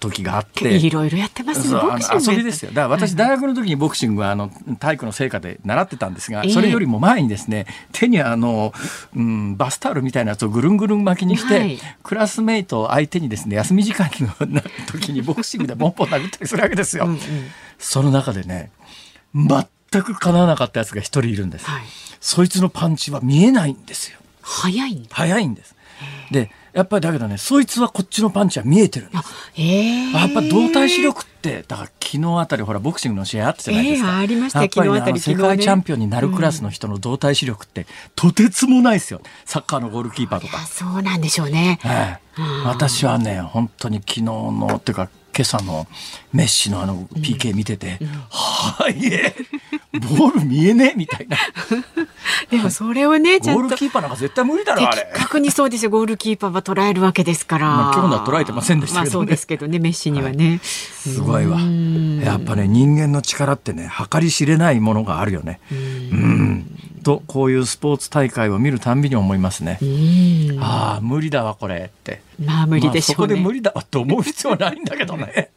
[0.00, 1.80] 時があって、いろいろやってますね。
[1.80, 2.70] ボクシングの遊びですよ。
[2.72, 8.74] だから私、大学の時にボクシングはあの体育の成果で習ってたんですが、ええそれよりも前にですね、手にあの、
[9.16, 14.60] うん、バスタオルみたいなやつをぐるんぐるん巻きにして、はいクラスメイトを相手にですね、休み時間の
[14.92, 17.06] 時にボクシングでボンボン殴ったりするわけですよ。
[17.06, 17.18] うんうん
[17.78, 18.70] その中でね、
[19.34, 21.64] 全く叶わなかったやつが一人いるんです。
[21.64, 21.82] はい。
[22.20, 24.19] そいつのパンチは見えないんですよ。
[24.50, 25.08] 早いんだ。
[25.12, 25.76] 速いんです。
[26.30, 29.24] で、やっぱりだけどね、そいつはこっちのパンチは見えてるんです。
[29.56, 34.08] ええやっぱ動体視力って、だから昨日あたりほらボクシングの試合あったじゃないですか。
[34.08, 39.20] ええありましたよやっぱりね昨日あたりの世界チャンピオンになるクラスの人の動体視力って、とてつもないですよ。
[39.44, 40.66] サッカーのゴールキーパーとかあ。
[40.66, 41.78] そうなんでしょうね。
[41.84, 42.30] ええ
[42.64, 45.86] 私はね、本当に昨日の、っていうか、今朝の
[46.32, 47.98] メッシのあの PK 見てて、
[48.30, 49.34] はいえ、
[49.98, 51.36] ボール見えねえみたいな。
[52.48, 55.12] でもそれをね、ちゃんとゴールキーパーなんか絶対無理だろ、あ的れ。
[55.14, 55.90] 確にそうですよ。
[55.90, 57.66] ゴールキーパーは捉えるわけですから。
[57.66, 60.60] まあ今日のは捉えてませんでしたけどねまあそうですけどね、メッシにはね。
[60.62, 61.58] すごいわ。
[61.58, 65.58] やっぱね、人間の力ってね、計り知れないものがあるよね。
[65.72, 66.66] うん。
[67.02, 69.78] と、こういうスポーツ大会を見るたんびに思いますね。
[69.82, 72.22] うんああ、無理だわ、これって。
[72.44, 73.34] まあ無理でしょうね。
[73.34, 75.50] まあそこで無理だわと思う必要はないんだけどね。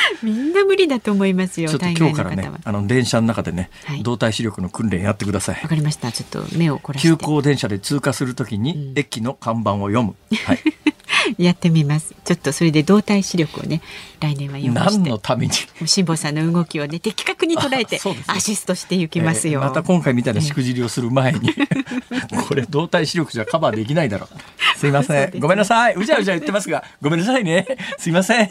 [0.22, 1.68] みんな無理だと思いますよ。
[1.68, 5.68] ちょっと大今日からねあの電車の中でね、はい動体視力の訓練やってくださいわ。
[5.68, 6.12] かりました。
[6.12, 7.08] ちょっと目を凝らして。
[7.08, 10.14] 急行電車で通過するときに、駅の看板を読む。
[10.44, 10.60] はい。
[11.38, 12.14] やってみます。
[12.24, 13.80] ちょっとそれで動体視力をね、
[14.20, 15.10] 来年は読まし何て。
[15.10, 15.52] のために？
[17.96, 19.60] あそうですねアシストしていきますよ。
[19.60, 21.52] えーまた今回みたいなしくじりをする前に、
[22.48, 24.78] これ動体視力じゃカバーできないだろう。
[24.78, 25.32] すいません。
[25.32, 25.94] ねごめんなさい。
[25.94, 27.66] うじゃうじゃ言ってますが、ごめんなさいね。
[27.98, 28.50] すいません。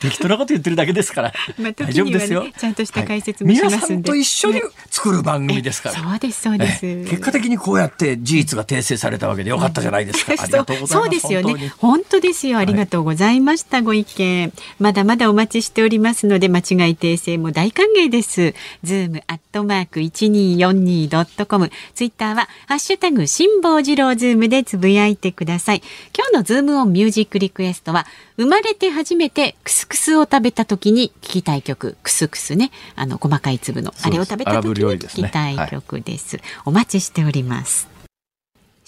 [0.00, 1.32] 適当なこと言ってるだけですから。
[1.58, 2.46] まあ時大丈夫ですよ。
[2.58, 5.94] ちゃんとした解説もしますんではい皆さんと一緒に作る番組ですから。
[5.96, 6.86] そうです、そうです。
[6.86, 10.34] えー結果的にこうやって事実が訂正されたわけでよかったじゃないですか。
[10.38, 11.04] ありがとうございます。
[11.04, 11.72] そうですよ本当にね。
[11.78, 12.58] 本当ですよ。
[12.58, 13.82] ありがとうございました。
[13.82, 14.52] ご意見。
[14.78, 16.64] まだまだお待ちしておりますので、間違い
[16.96, 18.54] 訂正も大歓迎です。
[18.82, 21.70] zoom アットマーク 1242.com。
[21.94, 25.82] ツイッターは、ハッシュタグ、辛坊治郎ズームでつぶやいてください。
[26.16, 32.70] 今日のズームオンミュージックリクエストは、生まれて初めてクスクスを食べた時に聞きたい曲、クスクスね。
[32.94, 36.38] あの、細かい粒の、あれを食べた時に聞きたい曲です。
[36.64, 37.97] お待ちしております。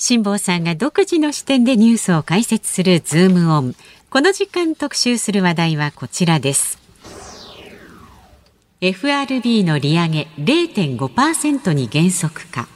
[0.03, 3.75] 辛坊さんが独自の視点でニュースを解説するズームオン。
[4.09, 6.79] この時間特集する話題はこちらです。
[8.81, 12.67] FRB の利上げ0.5%に減速か。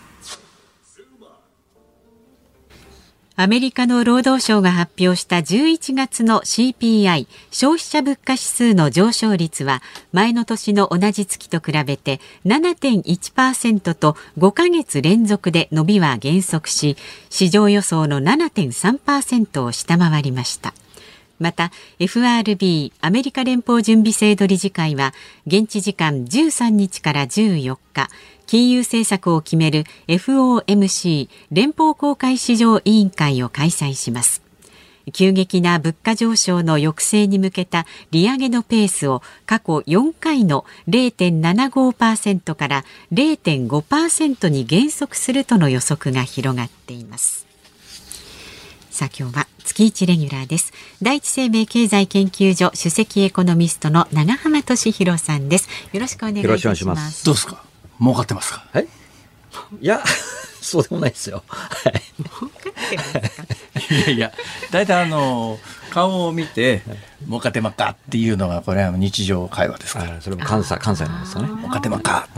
[3.37, 16.97] アメリカの労働省が発表した11月の CPI 消費者物価指数の上昇率は前の年の同じ月と比べて7.1%と5ヶ月連続で伸びは減速し
[17.29, 20.73] 市場予想の7.3%を下回りました。
[21.41, 25.13] また FRB アメリカ連邦準備制度理事会は
[25.47, 28.09] 現地時間13日から14日
[28.47, 34.43] 金融政策を決める FOMC 連邦公開市場委員会を開催します。
[35.13, 47.47] 急激な物価上昇の抑制に向けた利上げのペースを過去4回の0.75%から0.5%に減速するとの予測が広がっています。
[48.91, 50.73] さあ今日は月一レギュラーです。
[51.03, 55.69] 第一生命経済研究所首席エコノミストの長浜俊弘さんです。
[55.93, 57.25] よろしくお願いします。
[57.27, 57.74] どうですか？
[58.01, 58.65] 儲かってますか？
[58.73, 58.89] はい。
[59.81, 60.03] いや
[60.61, 61.43] そうでもないですよ。
[61.47, 62.03] はい。
[62.17, 63.95] 儲かってますか？
[63.95, 64.33] いやいや
[64.71, 65.59] 大体あの
[65.91, 66.83] 顔を見て
[67.27, 70.17] 儲かってまっかっていうのがこれは日常会話ですから。
[70.17, 71.49] あそれも関西関西なんですよね。
[71.57, 72.29] 儲かってまっか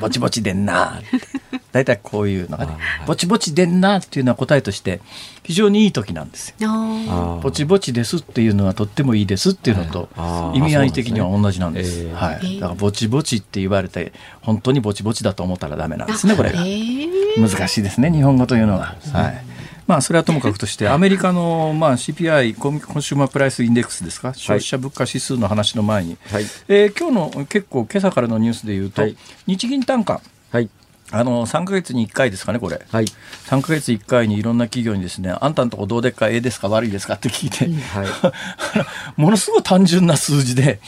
[0.00, 1.06] ぼちぼちでんなって
[1.72, 2.72] 大体こういうのがね
[3.06, 5.00] ぼちぼちでんなっていうのは答えとして
[5.42, 10.08] 非常にいい時なんですよぼちぼちですっていうのはとってもいいですっていうのと
[10.54, 12.08] 意味合い的には同じなんです。
[12.14, 12.60] はい。
[12.60, 16.62] だからぼちぼちって言われて本当にぼちぼちだと思ったらダメなんですねこれが。
[16.64, 17.08] ええ
[17.40, 18.96] 難しいですね日本語というのは。
[19.12, 19.49] はい。
[19.90, 24.32] まあそれはともかくとしてアメリカのまあ CPI Consumer Price Index ですか？
[24.34, 26.44] 消費者物価指数の話の前に、はい。
[26.68, 29.16] えー今日の結構今朝からのニュースで言うと、はい。
[29.48, 30.20] 日銀短観
[30.52, 30.70] はい。
[31.10, 32.80] あの3か月に1回ですかねこれ。
[32.88, 33.04] はい。
[33.46, 37.66] 3か月1回にいろんな企業にですね、あんたのとこどうでっか、ええですか、悪いですかって聞いて、
[37.98, 38.32] は
[39.16, 40.78] ものすごい単純な数字で、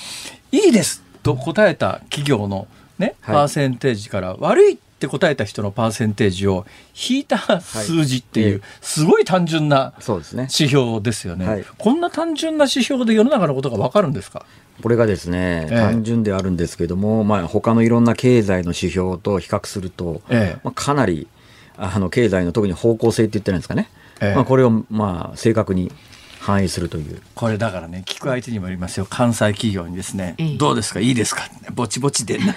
[0.53, 2.69] いいですと答えた企業の、
[3.01, 3.35] ね、はい。
[3.35, 6.67] パーセンテージから、悪いって答えた人のパーセンテージを
[7.11, 8.63] 引いた数字っていう、はい。
[8.81, 10.43] すごい単純なそうですね。
[10.43, 11.65] 指標ですよね、はい。
[11.79, 14.45] こんな単純な指標で世の中のことが分かるんですか？
[14.83, 15.77] これがですね、ええ。
[15.77, 20.61] 単純であるんですけども、まあ、他のいろんな経済の指標と比較すると、ええ。
[20.65, 21.29] まあ、かなり
[21.77, 23.89] あの経済の特に方向性って言ってるんですかね、
[24.21, 24.35] ええ。
[24.35, 25.93] まあ、これをまあ正確に
[26.41, 27.23] 反映するという。
[27.35, 29.07] これだからね聞く相手にもよりますよ。
[29.09, 30.57] 関西企業にですね、ええ。
[30.57, 31.01] どうですか？
[31.01, 31.43] いいですか？
[31.73, 32.39] ぼちぼちで。
[32.39, 32.55] ん な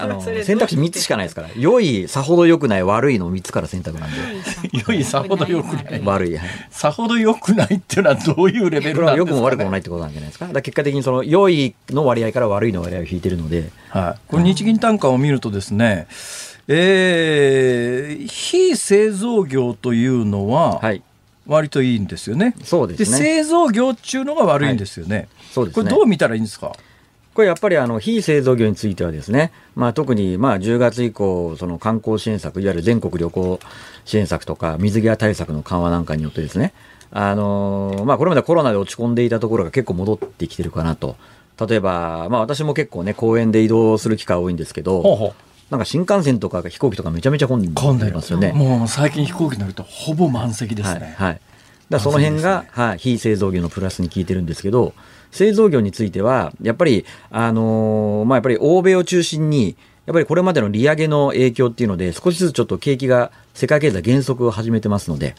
[0.00, 4.16] あの選択肢3つしかないですから、良い、さほど良くない、悪いの3つから選択なんで、
[4.88, 6.02] 良いさほど良くない。
[6.04, 10.46] 悪い、はい、さほど良くないっていうのはどういうレベルなんですか、ね、悪くもないってことなんじゃないですか。
[10.46, 16.06] だ結果的にその良いの割合から悪いの割合を引いてるので、はい、これ日銀単価を見るとですね、
[16.68, 21.02] えー非製造業というのははい、
[21.46, 22.54] 割といいんですよね。
[22.64, 23.18] そうですね。
[23.18, 25.28] 製造業っていうのが悪いんですよね。
[25.52, 25.84] そうですね。
[25.84, 26.72] これどう見たらいいんですか？
[27.36, 33.60] これやっぱりあの非製造業についてはですね、まあ、特にまあ10月以降、その観光支援策、いわゆる全国旅行
[34.06, 36.72] 支援策とか、水際対策の緩和なんかによってですね、
[37.10, 41.16] あのまあ、これまでコロナで落ち込んでいたところが結構戻ってきてるかなと。
[41.60, 45.32] 例えば、まあ、私も結構ね、公園で移動する機会多いんですけど、ほうほう
[45.70, 48.52] なんか新幹線とか飛行機とかめちゃめちゃ混んでますよね。
[48.52, 51.14] もう最近飛行機乗るとほぼ満席ですはい、ね。
[51.18, 51.34] はい。
[51.34, 51.40] だか
[51.90, 54.94] らその辺が、はい、非製造業のプラスに効いてるんですけど、
[55.30, 65.34] 製造業については、やっぱり、あのーまあ、やっぱり欧米を中心に、やっぱりこれまでの利上げの影響っていうので、少しずつちょっと景気が、世界経済減速を始めてますので、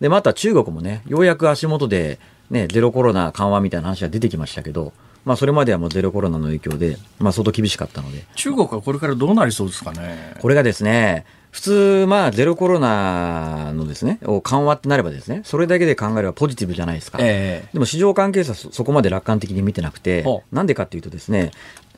[0.00, 2.18] で、また中国もね、ようやく足元で、
[2.50, 4.92] ね、ゼロコロナ緩和みたいな話が出てきましたけど、
[5.24, 10.34] まあ、それまではもうゼロコロナの影響で、まあ、相当厳しかったので、中国はこれからどうなりそうですかね？
[10.40, 11.26] これがですね、
[11.58, 17.18] 普通、まあ、ゼロコロナのですね、を緩和ってなればですね、それだけで考えればポジティブじゃないですか。
[17.20, 21.50] ええでも市場関係者はそそこまで楽観的に見てなくてほ、なんでかっていうとですね、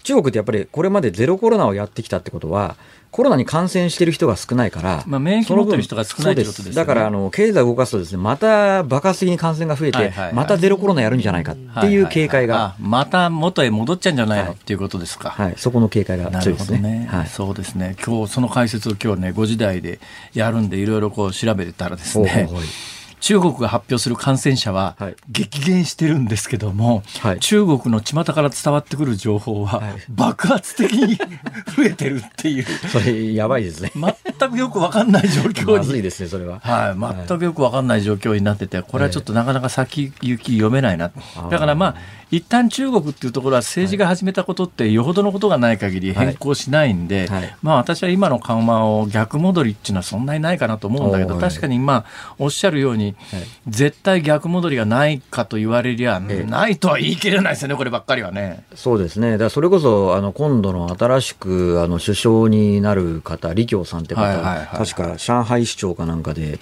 [0.02, 2.76] 中国ってやっぱりこれまでゼロコロナをやってきたってことは、
[3.10, 6.76] コロナに感染してる人が少ないから、まあ免疫持ってる人が少ないってことですよね。
[6.76, 15.30] だから、あの、経済を動かすとですね、また爆発的に感染が増えてはいはいはい、またゼロコロナやるんじゃないかっていう警戒が、はははあまた元へ戻っちゃうんじゃないの、はいっていうことですか。
[15.30, 16.78] はい、そこの警戒がなる強いですね。
[16.78, 17.26] ほどね、はい。
[17.26, 17.96] そうですね。
[18.04, 19.98] 今日その解説を今日ね5時台で
[20.32, 22.64] やるんでいろいろこう調べてたらですねほうほうほう
[23.20, 25.16] 中国が発表する感染者ははい。
[25.28, 27.40] 激減してるんですけども、はい。
[27.40, 29.92] 中国の巷から伝わってくる情報ははい。
[30.09, 31.16] 爆発的に
[31.76, 32.64] 増えてるっていう。
[32.64, 33.92] それ、やばいですね。
[33.94, 35.78] 全くよく分かんない状況に。
[35.78, 36.61] まずいですね、それは。
[36.61, 41.11] はい、全くよく分かんない状況になってて、これはちょっとなかなか先行き読めないな。
[41.50, 41.94] だからまあ、
[42.30, 47.56] 一旦中国っていうところは政治が始めたことってよほどのことがない限り変更しないんで、はい。
[47.62, 53.42] まあ私は今の緩和を逆戻りっていうのはそんなにないかなと思うんだけど、確かにまあおっしゃるように、はい。
[53.68, 56.50] 絶対逆戻りがないかと言われりゃ、ええ。
[56.50, 58.64] ないとは言い切れないですよね、こればっかりはね。
[58.74, 59.32] そうですね。
[59.32, 64.86] だからそれこそ、あの、今度の新しく、あの、首相になる方、李強さんって方、はいはいはいはい。
[64.86, 66.58] 確か上海市長かなんかで、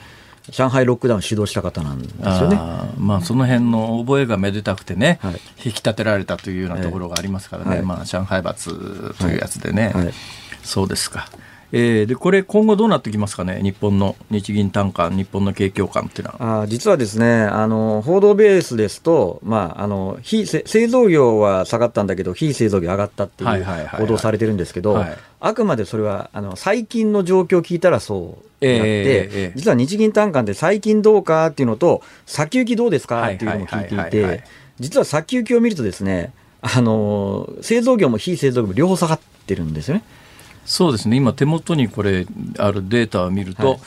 [0.50, 2.56] 上海ロックダウン主導した方なんですよね。
[2.58, 5.40] あーまあその辺の覚えがめでたくてね、はい。
[5.62, 7.82] 引き立てられたというようなところがありますからね、はい。
[7.82, 10.14] まあ上海閥というやつでね、はい。
[10.62, 11.28] そうですか。
[11.70, 13.60] えーでこれ今後どうなってきますかね？
[13.62, 16.60] 日本の日銀短観日本の景況感っていうのは。
[16.62, 23.64] あー実はですね、あの、報道ベースですと、まあ、あの、非、せ製造業は下がったんだけど、非製造業上がったっていう
[23.98, 34.44] 報道されてるんですけどはい、あくまでそれは、あの、最近の状況を聞いたらそうであって、ええええ実は日銀短観って最近どうかっていうのと、先行きどうですかっていうのも聞いていて、
[34.80, 36.32] 実は先行きを見るとですね、
[36.62, 40.02] あの、製造業も非製造業も両方下がってるんですよね。
[40.68, 41.16] そうですね。
[41.16, 42.26] 今手元にこれ
[42.58, 43.80] あるデータを見ると、はい。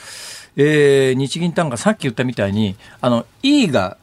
[0.56, 3.96] えー日銀単価、さっき言ったみたいに、あの、E が、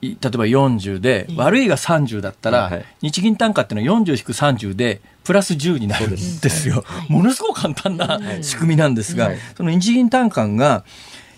[0.00, 6.84] い例えば40で、悪いが30だったら、はい日銀単価っていうのは40-30で、プラス10になるんですよ。
[7.08, 9.38] ものすごく簡単な仕組みなんですが、はい。
[9.56, 10.84] その日銀単価が、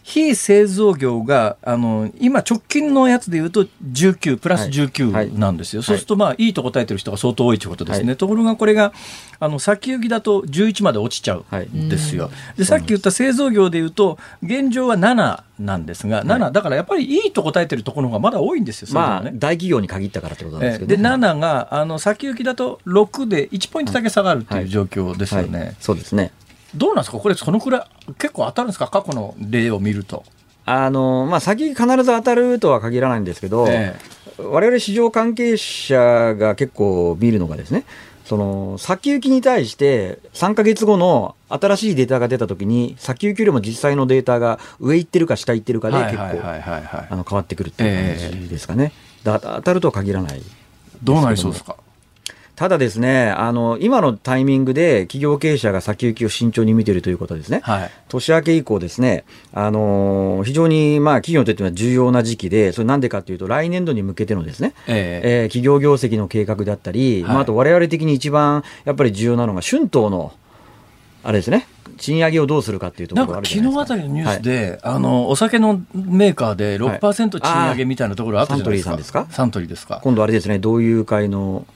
[0.07, 4.71] 非製造業が、あの、今直近のやつで言うと19、プラスはい。
[4.71, 5.81] 19なんですよ。
[5.81, 5.87] はい。
[5.87, 8.09] そうすると、まあ、いいと答えてる人が相当多いということですね。
[8.09, 8.17] はい。
[8.19, 8.93] ところが、これが、
[9.41, 12.31] あの、先行きだと11まで落ちちゃうんですよ。
[12.59, 19.31] で、さっき言った製造業で言うと、現状は7なんですが、7、だからやっぱりいいと答えてるところの方がまだ多いんですよ、まあ、ね。
[19.35, 20.97] 大企業に限ったからってことなんですけど、ええ。
[20.99, 21.09] でね。
[21.09, 24.65] 7があの先行きだと6で1ポイントだけ下がるってはい。
[24.65, 26.31] いう状況ですよね、はい、そうですね。
[26.77, 30.25] どうなんですか、これ、そのくらい結構当たるんですか、過去の例を見ると。
[30.67, 33.95] あの、まあ、先必ず当たるとは限らないんですけど、え
[34.39, 37.85] 我々市場関係者が結構見るのがですね、
[38.25, 48.93] その先行きに対して3か月後の新しいデータが出たときに、先行きよりも実際のデータが上行ってるか下行ってるかで結構変わってくるっていう感じですかね。
[49.23, 50.43] だ当たるとは限らない。
[51.03, 51.77] どうなりそうですか？
[52.57, 57.91] ただですね、あの今のタイミングで企業経営者が先行きを慎重に見ているということはですね、はい。
[58.09, 65.29] 年明け以降ですね、あのー非常にまあ企業にとっては重要な時期で、それなんでかというと、来年度に向けてのですね、ええ。
[65.43, 67.33] えー企業業績の計画であったり、はい。
[67.35, 70.33] まあ、あと我々的に一番やっぱり重要なのが、春闘の、
[71.25, 73.87] あれですね、賃上げをどうするかっていうところがあるじゃないですか。
[73.87, 76.99] 昨日あたりのニュースで、あのお酒のメーカーではい。
[76.99, 78.91] 6%賃上げみたいなところあったじゃないですか。
[78.91, 79.27] サントリーさんですか？
[79.31, 80.01] サントリーですか。
[80.05, 81.67] 今度あれですね、同友会の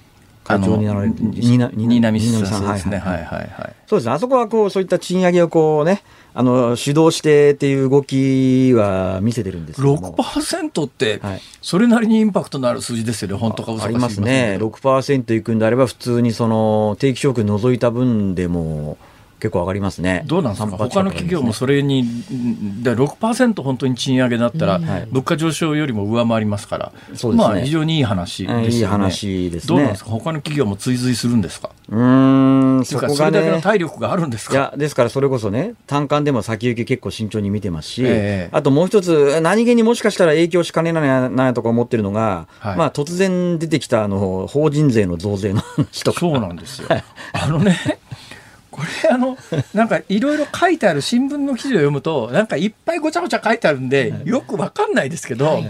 [0.48, 2.72] 会長になられる、になにな南さん。
[2.72, 2.98] ですね。
[2.98, 3.24] ははいい。
[3.24, 3.74] はいはい。
[3.86, 6.02] そうですね、あそこはこうそういった賃上げをこうね、
[6.34, 10.14] あの主導してっていう動きは見せてるんですけども。
[10.16, 18.96] 6%ってはい、それなりにインパクトのある数字ですよね、本当か嘘かありますね、知り6%いくんであれば、普通にその定期昇給除いた分でも
[19.40, 20.24] 結構上がりますね。
[20.26, 28.68] どうなんですか、3%他の企業もそれに、んだ6%本当に賃上げだったら、はい物価上昇よりも上回りますから、そうですねまあ、非常にいい話ですよね。
[28.68, 33.62] いい話ですねどうなんですか、他の企業も追随するんですか、うーん、そこがそれだけのね。
[33.62, 34.54] 体力があるんですか？
[34.54, 46.20] いや、ですからそれこそね、単管でも先行き結構慎重に見てますし、ええあともう一つ、何気にもしかしたら影響しかねないなとか思ってるのが、はいまあ突然出てきたあの法人税の増税の話とか。
[46.20, 46.88] そうなんですよ。
[47.32, 47.76] あのね、
[48.78, 49.36] これあの、
[49.74, 55.62] なんかいろいろ書いてある新聞の記事を読むと、なんかいっぱいごちゃごちゃ書いてあるんで、よくわかんないですけど、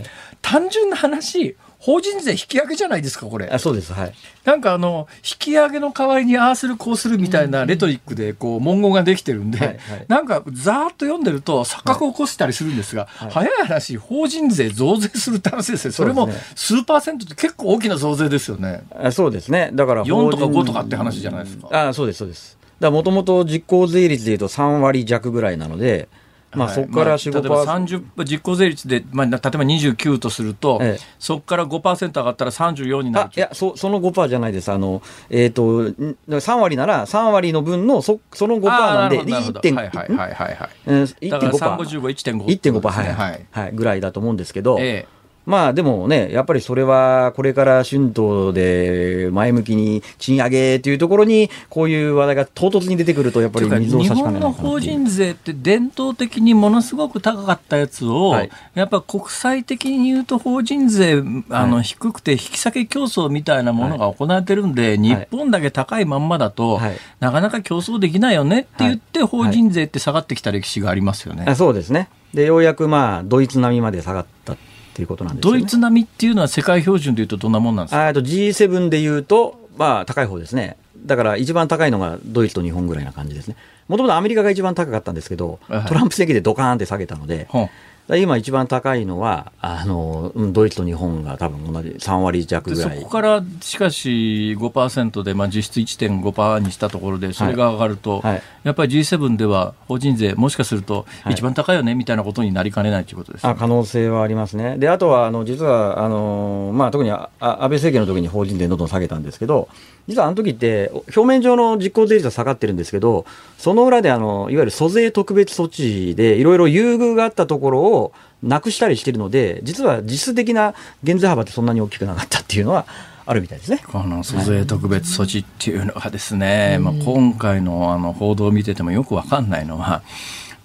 [0.42, 3.48] 単純な話、法人税引き上げじゃないですか、これ。
[3.48, 4.14] あそうです、はい。
[4.44, 9.78] なんかあの、引き上げの代わりにああするこうするみたいなレトリックでこう文言ができてるんで、はいはい
[10.08, 15.92] なんかざーっと読んでると錯覚を起こしたりするんですが、早い話、法人税増税するって話ですよ。
[15.92, 18.82] それも数パーセントって結構大きな増税ですよね。
[18.90, 19.70] あそうですね。
[19.72, 21.88] だから4とか法人5とかって話じゃないですか。
[21.88, 22.57] あそうです、そうです。
[22.80, 26.08] だもともと実効税率でいうと3割弱ぐらいなので、
[26.54, 28.02] まあ、はいそこから4、まあ例えば5%。
[28.14, 40.70] 30実効税率で、まあ、例えば29とすると、ええそこから5%上がったら34になるあいやそその5%じゃないです、あのえー、とん3割なら、3割の分のそその5%なんで、あーなるほど1.5%はいはいはいはいはい。
[40.86, 42.80] うんだから1.5% 355、1.5。
[42.80, 43.46] 1.5%、はいはい。
[43.50, 45.17] はいぐらいだと思うんですけど、ええ
[45.48, 61.14] まあでもね、やっぱりそれはこれから春闘で前向きに賃上げというところに、こういう話題が唐突に出てくると、やっぱり水を差しかねない日本のかなっていう法人税って伝統的にものすごく高かったやつを、はいやっぱ国際的に言うと法人税
[61.50, 61.82] あの、はい。
[61.82, 66.98] 低くて引き下げ競争みたいなものが行われてるんで、日本だけ高いまんまだと、はい。
[67.18, 69.28] なかなか競争できないよねって言って、はい。
[69.28, 71.44] 法人税って下がってきた歴史がありますよね。
[71.48, 72.08] あそうですね。
[72.34, 74.56] で、ようやくまあ、ドイツ並みまで下がったっ
[74.98, 75.60] ていうことなんですよね。
[75.60, 78.04] ドイツ並みっていうのは世界標準でいうとどんなもんなんですか？
[78.04, 80.76] ああと G7 でいうと、まあ、高い方ですね。
[81.06, 83.54] だから一番高いのがドイツと日本ぐらいな感じですね。
[83.86, 92.98] もともとアメリカが一番高かったんですけど、はいトランプ席でドカーンって下げたので、ほんだから今一番高いのは、あの、うんドイツと日本が多分同じ3割弱でぐらい。
[92.98, 104.76] そこからしかし5%で、まあ、実質1.5%にしたところでそれが上がると、はいやっぱり G7 では法人税もしかするとはい一番高いよねみたいなことになりかねないということですよね、あ可能性はありますね。
[104.78, 109.68] で、あとは、あの、実は、あの、まあ、特にああ安倍政権の時に法人税どんどん下げたんですけど、
[110.08, 113.26] 実はあの時って、表面上の実効税率は下がってるんですけど、
[113.58, 122.86] その裏で、あの、いわゆる租税特別措置で、いろいろ優遇があったところをなくしたりしてるので、実は実質的な減税幅ってそんなに大きくなかったっていうのは
[123.26, 123.82] あるみたいですね。
[123.86, 130.02] この租税特別措置っていうのがですね、まあ、今回のあの報道を見ててもよくわかんないのは、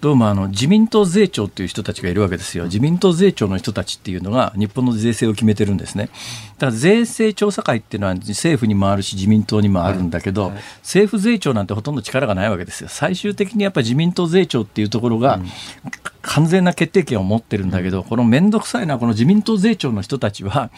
[0.03, 2.65] どうもあの自民党税調っていう人たちがいるわけですよ。
[2.65, 6.09] 自民党税調の人たちっていうのが日本の税制を決めてるんですね。
[6.57, 12.89] だから税制調査会っていうのは政府にもあるし自民党にもあるんだけど、政府税調なんてほとんど力がないわけですよ。
[12.89, 15.39] 最終的にやっぱり自民党税調っていうところが、
[16.23, 20.71] 完全な決定権を持ってるんだけど、この面倒くさいなこの自民党税調の人たちは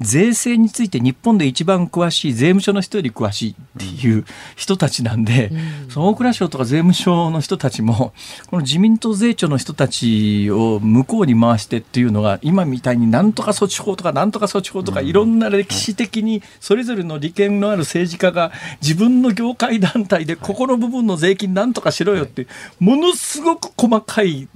[0.00, 4.24] 税制について日本で一番詳しい税務署の人より詳しいっていう
[4.54, 5.50] 人たちなんで、
[5.84, 8.12] うん、その大蔵省とか税務署の人たちも
[8.50, 22.46] この自民党税調の人たちを向こうに回してっていうのが今みたいになんとか措置法とかなんとか措置法とかいろんな歴史的にそれぞれの利権のある政治家が自分の業界団体でここの部分の税金なんとかしろよって
[22.80, 24.48] ものすごく細かい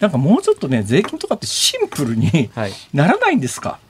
[0.00, 2.50] なんかもうちょっとね税金とかってシンプルに
[2.92, 3.84] ならないんですか、はい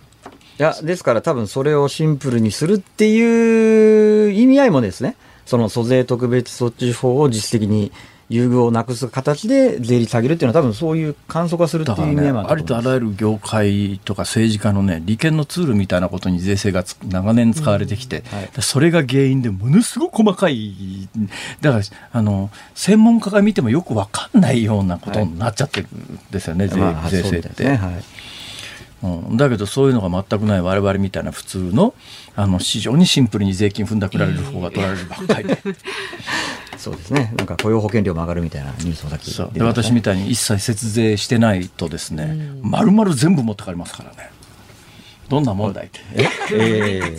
[0.56, 7.90] いや、ですから多分それをシンプルにするっていう意味合いもですね、その租税特別措置法を実質的に
[8.28, 20.74] 優遇をなくす形で税率下げるっていうのは、多分そういう簡素化するっていう意味合いもあ、ね、ありとあらゆる業界とか政治家のね、利権のツールみたいなことに税制が長年使われてきて、うんはい、それが原因でものすごく細かい、
[21.60, 27.64] だからあの専門家が見てもよく分かんないようなことになっちゃってるんですよね、はい、税税制って。
[27.64, 27.76] ね。
[27.76, 28.04] はい。
[29.04, 31.92] うん、だけどそういうのが全くない我々みたいな普通の
[32.36, 35.48] あの非常にシンプルに税金踏んだくられる方が取られるばっかり。
[35.48, 35.58] で。
[36.78, 37.32] そうですね。
[37.36, 44.30] なんか雇用保険料も上がるみたいなニュースもさっきで私みたいに一切節税してないとですねまるまる全部持ってかれますからね。
[45.28, 46.00] どんな問題って。
[46.14, 46.28] え？
[46.52, 47.18] えー、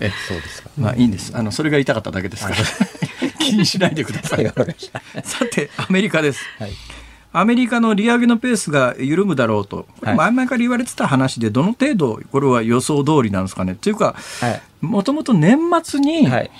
[0.00, 0.70] えそうですか。
[0.76, 1.32] まあいいんです。
[1.36, 2.56] あのそれが言いたかっただけですから、
[3.38, 4.44] 気にしないでください。
[5.22, 6.72] さてアメリカです、はい
[7.32, 13.74] アメリカの利上げのペースが緩むだろうと、前々から言われてた話で、どの程度、これは予想通りなんですかね。
[13.74, 14.14] というか、
[14.80, 16.50] もともと年末に、はい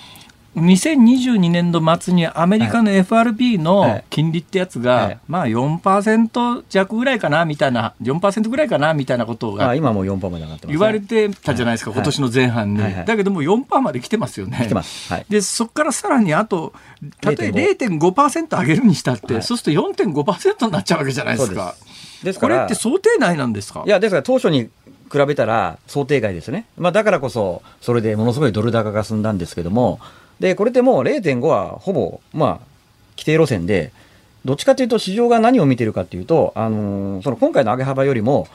[0.57, 5.05] 2022年度末にアメリカの FRB の金利ってやつが、はい。
[5.05, 14.59] はい、まあ4%弱ぐらいかなみたいな、4%ぐらいかなみたいなことが、今も4%まで上がって言われてたじゃないですか、はい、今年の前半に、だけども4%まで来てますよね。
[14.62, 15.11] 来てます。
[15.30, 16.74] で、そこからさらにあと、
[17.24, 21.74] 例えば0.5%上げるにしたって、そうすると4.5%になっちゃうわけじゃないですか。
[22.22, 22.38] です。
[22.38, 23.84] これって想定内なんですか？
[23.86, 24.68] いや、ですから当初に
[25.11, 26.66] 比べたら想定外ですね。
[26.76, 29.98] まあ、だからこそ、それでものすごいドル高が進んだんですけども、
[30.43, 32.59] で、これってもう0.5はほぼ、まあ、
[33.16, 33.93] 規定路線で、
[34.45, 38.49] どっちかというと市場が何を見てるかっていうと、あのー、その今回の上げ幅よりも、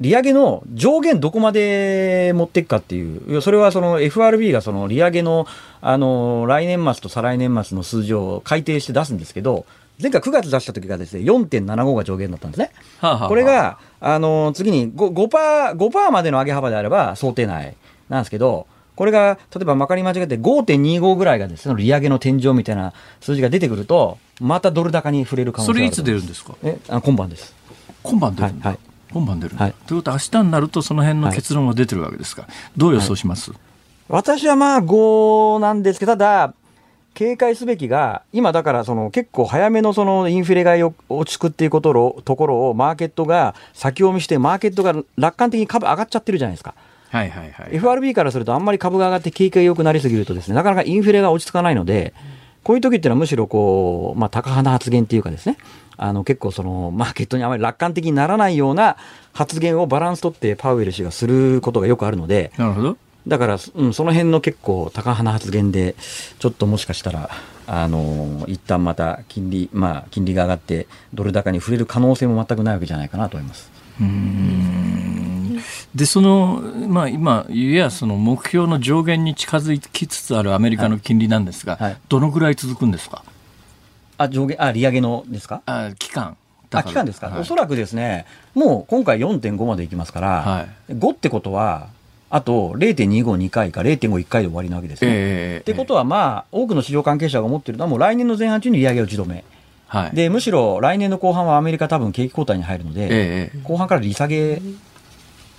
[0.00, 5.46] 利上げの上限どこまで持っていくかっていう、それはその FRB がその利上げの、
[5.80, 9.66] あの、来年末と再来年末の数字を改定して出すんですけど、
[10.02, 12.72] 前回9月出した時がですね、4.75が上限だったんですね。
[12.98, 17.76] はあはあ、これが、あの、次に 5%, 5%, 5までの上げ幅であれば想定内
[18.08, 18.66] なんですけど、
[18.96, 26.54] これが、例えばまかり間違って5.25ぐらいがですね、利上げの天井みたいな数字が出てくると、またドル高に触れる可能性それいつ出るんですか？
[26.62, 27.54] えあ今晩です。
[28.02, 28.78] 今晩出るんだ、はい、はい、
[29.12, 33.60] 今晩出る、はい、ということは、明日になると、その辺の結論が出てるわけですか、はい、どう予想します、はい、
[34.08, 36.54] 私はまあ5なんですけど、ただ、
[37.14, 40.74] 警戒すべきが、今だからその結構早めのそのインフレが
[41.08, 46.74] 落ち着くっていうことところをマーケットが先読みして、マーケットが楽観的に株上がっちゃってるじゃないですか。
[47.14, 52.12] はいはいはい、FRB からするとあんまり株が上がって景気が良くなりすぎるとですね、なかなかインフレが落ち着かないので、
[52.64, 55.56] こういう時っていうのはむしろこう、まあ、高派な発言っていうかですね、
[55.96, 58.96] あの結構そのマーケットにあまり楽観的にならないような
[59.32, 62.96] 発言をバランス取ってパウエル氏がすることがよくあるので、なるほど。
[63.28, 65.94] だから、うん、その辺の結構高派な発言で、
[66.40, 67.30] ちょっともしかしたら、
[67.68, 73.70] あの一旦また金利、まあ、金利が上がって、ドル高に触れる可能性も全くないわけじゃないかなと思います。
[74.00, 75.03] うん
[75.94, 81.90] でその、まあ、今、いやその目標の上限に近づきつつあるアメリカの金利なんですが、はい。
[81.92, 83.22] はい、どのぐらい続くんですか？
[84.18, 85.62] あ上限あ利上げのですか？
[85.66, 86.36] あ期間。
[86.72, 91.86] あ期間ですか、はい、おそらくですね、もう今回4.5までいきますから、はい、5ってことは、
[92.30, 95.10] あと0.252回か0.51回で終わりなわけですね。
[95.12, 99.44] えー、ってことは、まあ、多くの市場関係者が思っているのは、もう来年の前半中に利上げを打ち止め。
[99.86, 103.08] はい、でむしろ来年の後半はアメリカ多分景気後退に入るので、え
[103.54, 104.60] え、後半から利下げ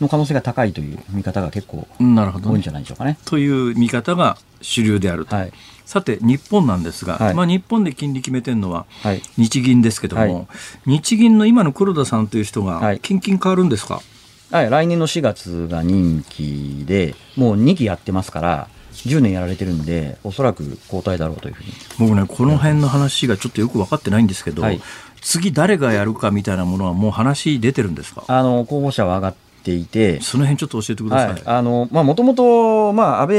[0.02, 3.12] の可能性が高いという見方が結構多いんじゃないでしょうかね。
[3.12, 5.36] ねという見方が主流であると。
[5.36, 5.52] はい、
[5.86, 8.86] さて日本なんですが、はい、まあ、日本で金利決めてるのは
[9.38, 10.48] 日銀ですけども、
[10.86, 14.02] 日銀の今の黒田さんという人が近々変わるんですか、
[14.52, 21.74] はい、来年の4月が任期でもう2期やってますから10年やられてるんで、おそらく交代だろうというふうに。
[22.00, 24.82] 僕ね、この辺の話がちょっとよく分かってないんですけど、はい、
[25.22, 28.24] 次、誰がやるかみたいなものは、もう話出てるんですか？
[28.28, 29.36] あの候補者は上がっ
[29.66, 31.42] ていて、その辺ちょっと教えてください。
[31.44, 33.38] あのまあ、もともと、まあ、安倍、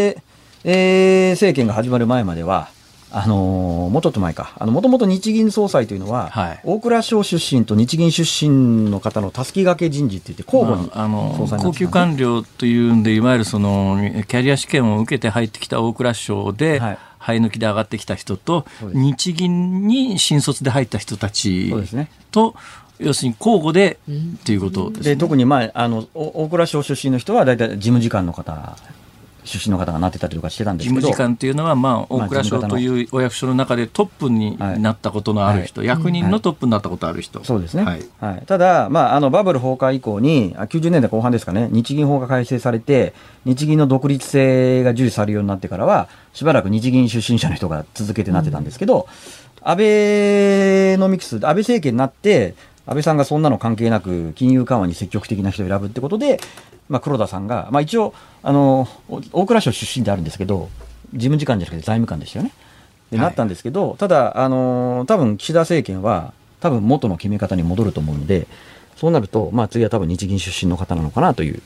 [0.64, 2.68] えー、政権が始まる前までは、
[3.12, 13.96] あのもうちょっと前か、もともと日銀総裁というのは、はい、大蔵省出身と日銀出身の方のたすき掛け人事っていって、交互に、あ、の高級官僚というんで、いわゆるその
[14.26, 16.98] キャリア試験を受けて入ってきた大蔵省で、はい。
[17.18, 22.08] 生え抜きで上がってきた人と日銀に新卒で入った人たちそうですね。
[22.30, 22.54] と
[22.98, 25.14] 要するに交互でっていうことですね。
[25.14, 28.76] で特に、まあ、あのお大蔵省出身の人は大体事務次官の方
[29.46, 31.00] 出身の方がなってたりとかしてたんですけど。
[31.00, 35.88] 事務次官っていうのは、まあ、まあ大蔵省というお役所の中でトップになったことのある人、はい。
[35.88, 38.04] 役人のトップになったことある人、そうですね、はい。
[38.20, 38.42] はい。
[38.46, 49.06] ただ、まあ、あのバブル崩壊以降に、あ90年代後半ですかね、日銀法が改正されて、日銀の独立性が重視されるようになってからは、しばらく日銀出身者の人が続けてなってたんですけど、
[49.62, 52.54] 安倍ノミクス、安倍政権になって、
[52.86, 56.40] 安倍さんがそんなの関係なく、金融緩和に積極的な人を選ぶってことで、
[56.88, 60.68] まあ、黒田さんが、まあ、一応あの、お大蔵省出身であるんですけど、
[61.12, 62.52] 事務次官じゃなくて財務官でしたよね。
[63.10, 68.46] ではいなったんですけど、ただ、あの多分岸田政権は、多分元の決め方に戻ると思うので、
[68.96, 71.60] そうなると、まあ、次は多分日銀出身の方なのかなという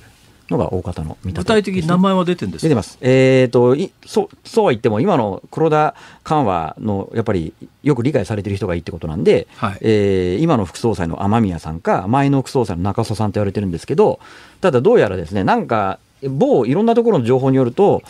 [0.51, 2.69] のが大方の見立て具体的に名前は出てるんですか？
[2.69, 2.99] 出てます。
[3.01, 5.95] えー、といそうそうは言っても、今の黒田
[6.25, 9.79] 緩和のやっぱりよく理解されてる人がいいってことなんで、はい。
[9.81, 14.19] えー今の副総裁の雨宮さんか、前の副総裁の中曽さんと言われてるんですけど、
[14.61, 18.03] ただどうやらですね、なんか、某いろんなところの情報によると、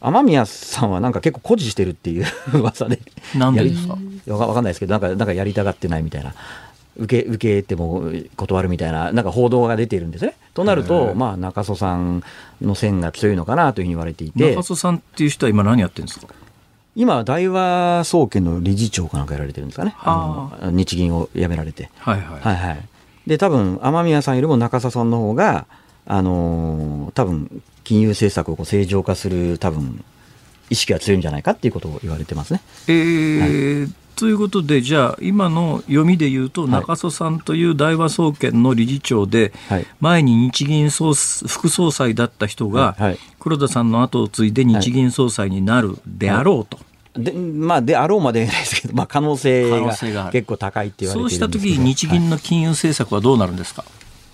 [0.00, 3.00] 雨宮さんはなんか結構誇示してるっていう 噂で、
[3.36, 3.96] なんでですか
[4.28, 6.34] わかんないですけど、なんかなんかやりたがってないみたいな。
[6.98, 10.34] 受け受けても断るみたいななんか報道が出ているんですね。
[10.54, 11.14] となるへと、ー。
[11.14, 12.22] まあ、中曽さん
[12.62, 14.54] の線が強いのかなというふうに言われていて。
[14.54, 16.28] 中、曽さんっていう人は今何やってるんですか？
[16.94, 20.66] 今、大和総研の理事長かなんかやられてるんですかね、はあ。
[20.66, 21.90] の日銀を辞められて。
[21.98, 22.88] はいはい、はいはい、
[23.26, 25.66] で、多分雨宮さんよりも中曽さんの方が、
[26.06, 30.02] あのー多分金融政策をこう正常化する、多分
[30.70, 32.62] 意識が強いんじゃないかっていうことを言われてますね。
[32.88, 36.70] えーということでじゃあ今の読みで言うと、はい。
[36.70, 39.86] 中曽さんという大和総研の理事長で、はい。
[40.00, 43.02] 前に日銀総副総裁だった人が、はい。
[43.02, 43.18] はい。
[43.38, 46.78] 黒田さんの後を継いで日銀総裁になるであろうと、
[47.18, 51.74] でまあ、であろうまでは言えないですけど、まあ、可能性が結構高いって言われてそうしたるんですけど。
[51.76, 53.84] 時に日銀の金融政策はどうなるんですか、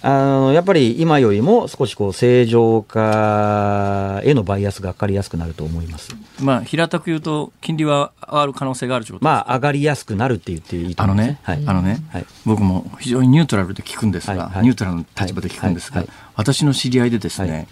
[0.05, 6.11] あのやっぱり今よりも少しこう正常化へのバイアスがかかりやすくなると思います。
[6.41, 9.15] まあ、平たく言うと金利は上がる可能性があるという。
[9.15, 12.27] ことまあ、上がりやすくなるって言っていいとあの思います、ね、はい、あのね、はい。
[12.45, 14.55] 僕も非常にニュートラルで聞くんですが、はい。
[14.55, 14.63] はい。
[14.65, 17.67] ニュートラルの立場で聞くんですが、私の知り合いでですね、はい。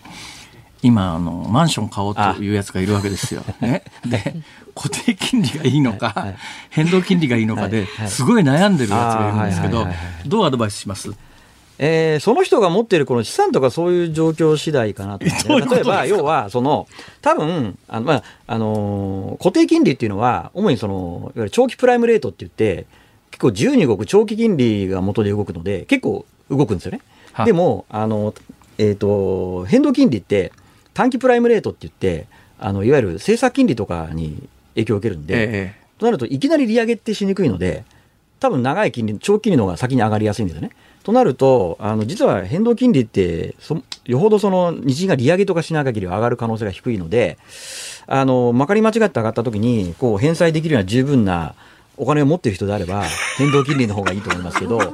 [0.83, 3.43] 今あの、マンション買おうというやつがいるわけですよ。
[3.61, 4.37] ね、で、
[4.75, 6.35] 固定金利がいいのか、
[6.71, 9.87] 変動金利がいいのかで、すごい悩んでるやつがいるんですけど
[10.27, 11.11] どうアドバイスします？
[11.83, 16.87] えーその人が持っているこの資産とかそういう状況次第かなとね例えば、要は、その、
[17.23, 22.87] 多分、あの、まあ、あのー固定金利っていうのは、主にその、いわゆる長期プライムレートって言って、
[23.31, 27.01] 結構自由に動く長期金利が元で動くので、結構動くんですよね。
[27.33, 28.35] はでも、あの、
[28.77, 30.53] えっ、と、変動金利って、
[30.93, 32.27] 短期プライムレートって言って、
[32.59, 37.85] あの、いわゆる政策金利とかに影響を受けるんで、えとなると、いきなり利上げってしにくいので、
[38.39, 40.73] 多分長い金利、長期金利の方が先に上がりやすいんですよね。
[41.03, 47.39] となると、あの実は変動金利ってそ、よほどその日銀が利上げとかしな限りは上がる可能性が低いので、
[48.07, 51.55] あのまかり間違って上がったときにこう返済できるような十分な
[51.97, 53.05] お金を持っている人であれば、
[53.39, 54.87] 変動金利の方がいいと思いますけど、え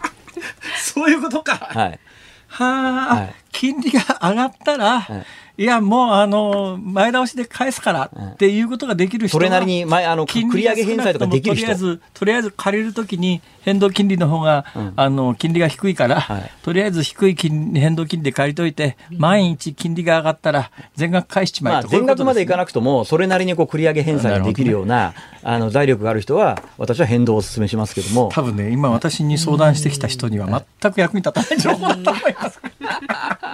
[0.80, 1.56] そういうことか。
[1.56, 2.00] はい、
[2.48, 2.66] は
[3.10, 5.26] あ、はい金利が上がったら、はい
[5.58, 11.66] い、や、もう、あの、前倒しで返すからっていうことができる人はそれなりに前あの繰り上げ返済とかできる人。
[11.66, 14.92] とりあえず、とりあえず借りるときに変動金利の方が、うん。
[14.94, 16.52] あの、金利が低いから、はい。
[16.62, 32.60] とりあえず低い金変動金利で借りといて、毎日金利が上がったら全額返しちまえまあ、と、全額までいかななくとも、それなりにこう繰り上げ返済ができるようなあの財力がある人は、私は変動をお勧めしますけども、多分ね、今私に相談してきた人には全く役に立たない情報だと思います。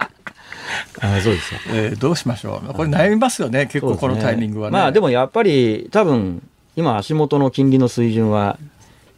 [1.01, 1.61] あそうですか。
[1.73, 2.73] えーどうしましょう。
[2.73, 4.73] これ悩みますよね、結構このタイミングはね。
[4.73, 6.43] まあでもやっぱり多分
[6.77, 8.59] 今足元の金利の水準は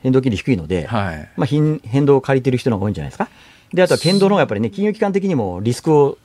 [0.03, 1.29] 変動金利低いので、はい。
[1.37, 3.29] まあ変変動を借りてる人の方が多いんじゃないですか。
[3.73, 6.19] であとは変動の方がやっぱりね金融機関的にもリスクを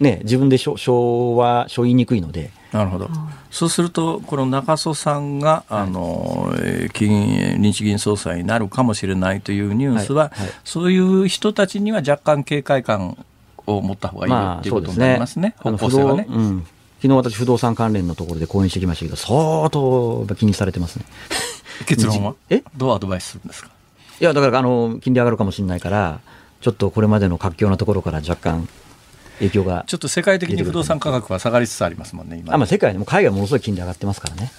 [0.00, 3.08] ね自分でしょ昭和背負いにくいので、なるほど。
[3.52, 13.16] そうすると、この中曽さんが、あの、えー金、日銀総裁になるかもしれないというニュースは、はいはいそういう人たちには若干警戒感
[13.66, 14.98] を持った方がいいよまっていうことに。
[14.98, 15.54] なりますね。
[15.58, 16.66] あの方向性はねうん
[17.02, 21.04] 昨日私不動産関連のところで講演してきましたけど、相当気にされてますね。
[21.86, 22.34] 結論は？
[22.48, 22.62] え？
[22.76, 23.70] どうアドバイスするんですか？
[24.20, 26.20] いやだからあの金利上がるかもしれないから、
[26.60, 28.68] ちょっとこれまでの活況なところから若干
[29.38, 29.84] 影響が。
[29.86, 32.54] ちょっと世界的に不動産価格は下がりつつありますもんね、今。
[32.54, 34.50] あまあ、世界でも海外ものすごい金利上がってますからね。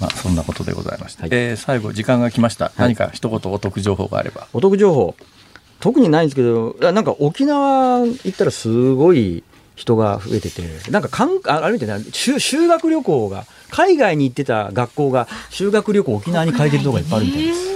[0.00, 1.22] まあ、そんなことでございました。
[1.22, 2.72] はいえー最後、時間が来ました。
[2.76, 4.48] 何か一言お得情報があれば。
[4.52, 5.14] お得情報、
[5.82, 9.42] 特にないんですけど、あなんか沖縄行ったらすごい
[9.74, 10.62] 人が増えてて
[10.92, 17.72] なんかかんああれみたいな修修学旅行が海外に行ってた学校が修学旅行沖縄に変えてるとこがいっぱいあるみたいです。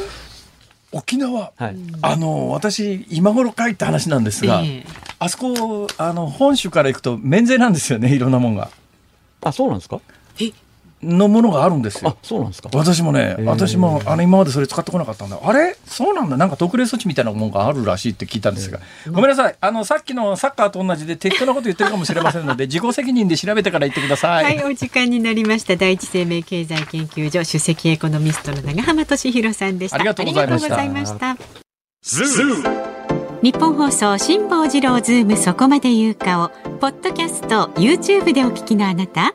[0.93, 4.87] 沖縄、はい、あの私今頃帰った話なんですが、ええ。
[5.19, 8.71] あそこあの本州から行くと免税なんですよねいろんなもんが。
[9.43, 10.01] あそうなんですか？
[11.03, 12.71] のものがあるんですあよそうなんですか？
[12.73, 15.39] 私もね私もあの今までそれ使ってこなかったんだ。
[15.43, 15.77] あれ？
[15.87, 16.37] そうなんだ。
[16.37, 18.81] なんか特例措置みたいなもんがあるらしいって聞いたんですが、
[19.11, 19.57] ごめんなさい。
[19.61, 25.77] あのさっきのサッカーと同じで適当なこと言ってるかもしれませんので 自己責任で調べてから言ってください、はい、お時間になりました。
[25.77, 29.97] 第一生命経済研究所首席エコノミストの長浜俊弘さんでした。
[29.97, 30.79] ありがとうございました。
[30.79, 31.37] ありがとうございま
[32.63, 32.97] した。
[33.43, 36.49] 日本放送辛坊治郎ズームそこまで言うかを
[36.81, 39.35] ポッドキャスト YouTube でお聞きのあなた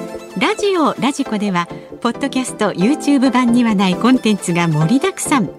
[0.37, 1.67] ラジオラジコでは
[1.99, 5.49] ポッドキャスト YouTube 版にはないコンテンツが盛りだくさん。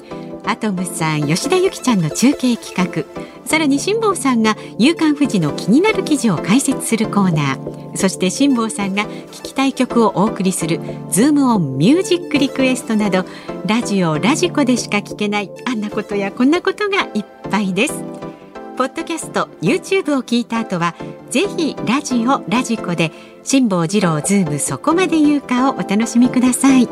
[0.44, 3.04] アトムさん吉田由紀ちゃんの中継企画。
[3.44, 7.96] さらに辛坊さんが「夕刊富士」の気になる記事を解説するコーナー。
[7.96, 13.24] そして辛坊さんが聞きたい曲をお送りする「ズームオンミュージックリクエスト」など
[13.66, 18.31] ラジオラジコでしか聞けないあんなことやこんなことがいっぱいです。
[18.76, 20.94] ポッドキャスト YouTube を聞いた後は
[21.30, 23.12] ぜひラジオラジコで
[23.44, 26.88] 辛坊治郎ズームそこまで言うかをお楽しみください。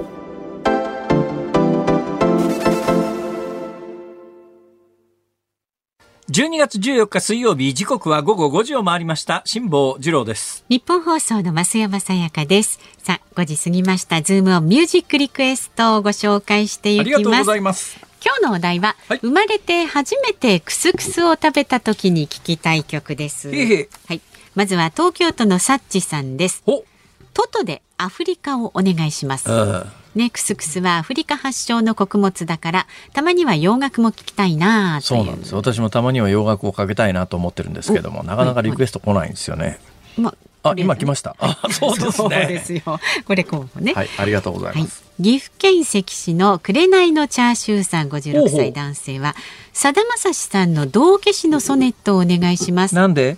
[6.30, 12.78] 12月14日水曜日時刻は午後5時を回りました辛坊治郎ですニッポン放送の増山さやかです。
[12.98, 14.22] さあ、5時過ぎました。
[14.22, 18.09] ズームオンミュージックリクエストをご紹介していありがとうごきます。
[18.24, 23.50] 今日のお題は、はい生まれて初めてクスクスを食べた時に聞きたい曲です。
[23.50, 24.20] へいへいはい。
[24.54, 26.62] まずは東京都のサッチさんです。
[26.66, 26.84] お
[27.32, 29.50] トトでアフリカをお願いします。
[29.50, 35.00] あね、クスクスはアフリカ発祥の穀物だから、たまには洋楽も聞きたいな。
[35.00, 39.78] そうなんです私もたまには洋楽をかけたいなと思ってるんですけどもなかなかリクエスト来ないんですよね、
[40.18, 41.36] まあ今来ました？
[41.38, 42.82] あそうですそうねですよ。
[43.24, 43.94] これ候補ね。
[43.94, 49.34] はいありがとうございはいます、、岐阜県関市の紅のチャーシューさんほう56ほう歳男性は
[49.72, 52.94] さだまさしさんの道化師のソネットをお願いします。
[52.94, 53.36] なんで？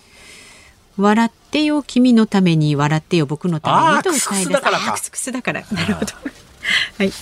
[0.96, 4.28] 笑ってよ君のために笑ってよ僕のためにと歌い出す。
[4.28, 4.84] クスクスだからか。
[4.84, 5.64] あークスクスだから。
[5.72, 6.12] なるほど。
[6.98, 7.12] はい。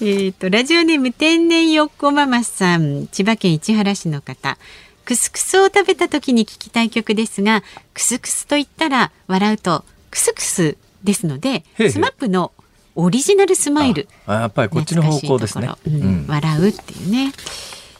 [0.00, 4.56] えっ、とラジオネーム天然よっこママさん千葉県市原市の方。
[5.04, 7.62] クスクスを食べた時に聞きたい曲ですが
[7.94, 12.52] クスクスと言ったら笑うとクスクスですのでスマップの
[12.96, 14.08] オリジナルスマイル。
[14.26, 15.68] あやっぱりこっちの方向ですね。
[15.86, 15.94] うん。
[15.94, 16.26] うん。
[16.26, 17.32] 笑うっていうね。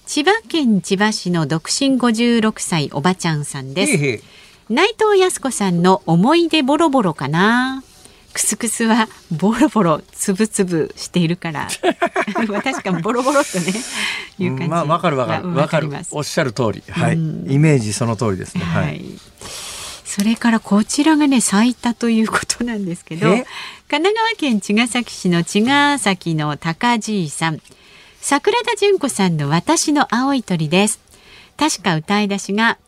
[0.07, 4.23] 千葉県千葉市の独身56歳おばちゃんさんです。
[4.69, 7.83] 内藤康子さんの思い出ボロボロかな。
[8.33, 11.69] クスクスはボロボロつぶつぶしているから。
[12.49, 13.73] まあ確かにボロボロとね
[14.39, 14.69] いう感じ。
[14.69, 15.45] まあわかるわかる。
[15.45, 15.91] うんわかる。
[16.11, 16.83] おっしゃる通り。
[16.91, 17.15] はい。
[17.15, 18.65] うんイメージその通りですね。
[18.65, 18.99] ははい。
[18.99, 19.19] い、
[20.05, 23.29] それからこちらがね咲いたということなんですけど。
[23.29, 23.47] え？
[23.89, 27.61] 神奈川県茅ヶ崎市の茅ヶ崎の高爺さん。
[28.21, 30.99] 桜田淳子さんの私の青い鳥です。
[31.57, 32.79] 確か歌い出しが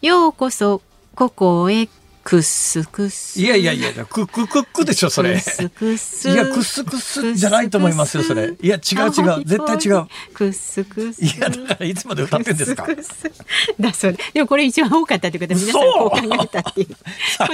[0.00, 0.80] ようこそ
[1.14, 1.86] ここへ
[2.28, 5.32] クスクスいやいやいやククククでしょそれ。
[5.36, 8.54] クスクスいやクスクスじゃないと思いますよそれ。
[8.60, 9.44] いや違う違う。
[9.46, 10.06] 絶対違う。
[10.34, 12.82] クスクスいやだからいつまで歌ってんですか？
[12.82, 13.32] クスクス
[13.80, 16.10] だそうででもこれ一番多かったということは皆さんこう。
[16.10, 16.96] 考えたっていうこ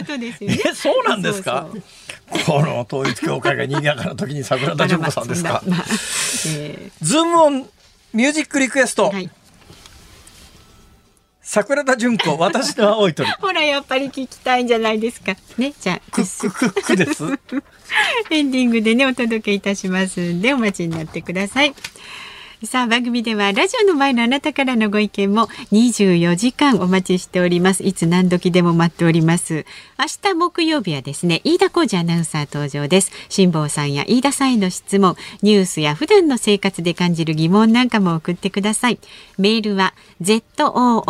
[0.04, 0.58] とですよね。
[0.66, 1.68] え そうなんですか？
[2.44, 5.84] この統一教会が賑やかな時に桜田淳子さんですかまあまあ
[6.48, 7.66] えズームオン
[8.12, 9.30] ミュージックリクエスト、ーはい
[11.44, 13.30] 桜田淳子私の青い鳥。
[13.38, 15.36] ほらやっぱり聞きたいんじゃないですか。
[15.58, 17.24] ねじゃあクッククックです。
[18.30, 21.74] エンディングでねお届けいたしますんでお待ちになってください。
[22.66, 27.82] さあ番組ではラジオの前のあなたからのご意見も24時間お待ちしております。
[27.82, 29.66] いつ何時でも待っております。
[29.98, 33.10] 明日木曜日はですね飯田浩司アナウンサー登場です。
[33.28, 35.16] 辛坊さんや飯田さんへの質問。
[35.42, 38.98] ニュースや普段の生活で感じる疑問なんかも送ってください。
[39.36, 39.92] メールは
[40.22, 41.02] zoom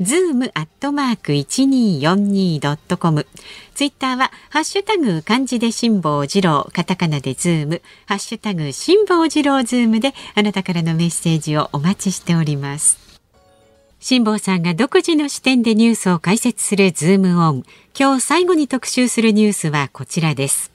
[0.00, 3.26] zoom アットマーク 1242.com
[3.80, 12.98] ツイッターはハッシュタグ漢字で辛坊治郎カタカナでズームハッシュタグ辛坊治郎ズームであなたからのメッセージをお待ちしております
[13.98, 17.62] 辛坊さんが独自の視点でニュースを解説するズームオン。
[17.98, 20.70] 今日最後に特集するニュースはこちらです。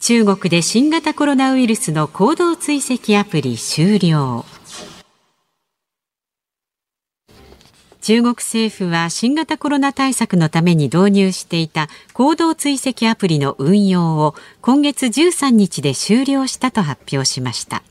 [0.00, 4.44] 中国で新型コロナウイルスの行動追跡アプリ終了。
[8.10, 17.84] 中国政府は新型コロナ対策のために導入していた行動追跡アプリの運用を今月13日で終了したと発表しました。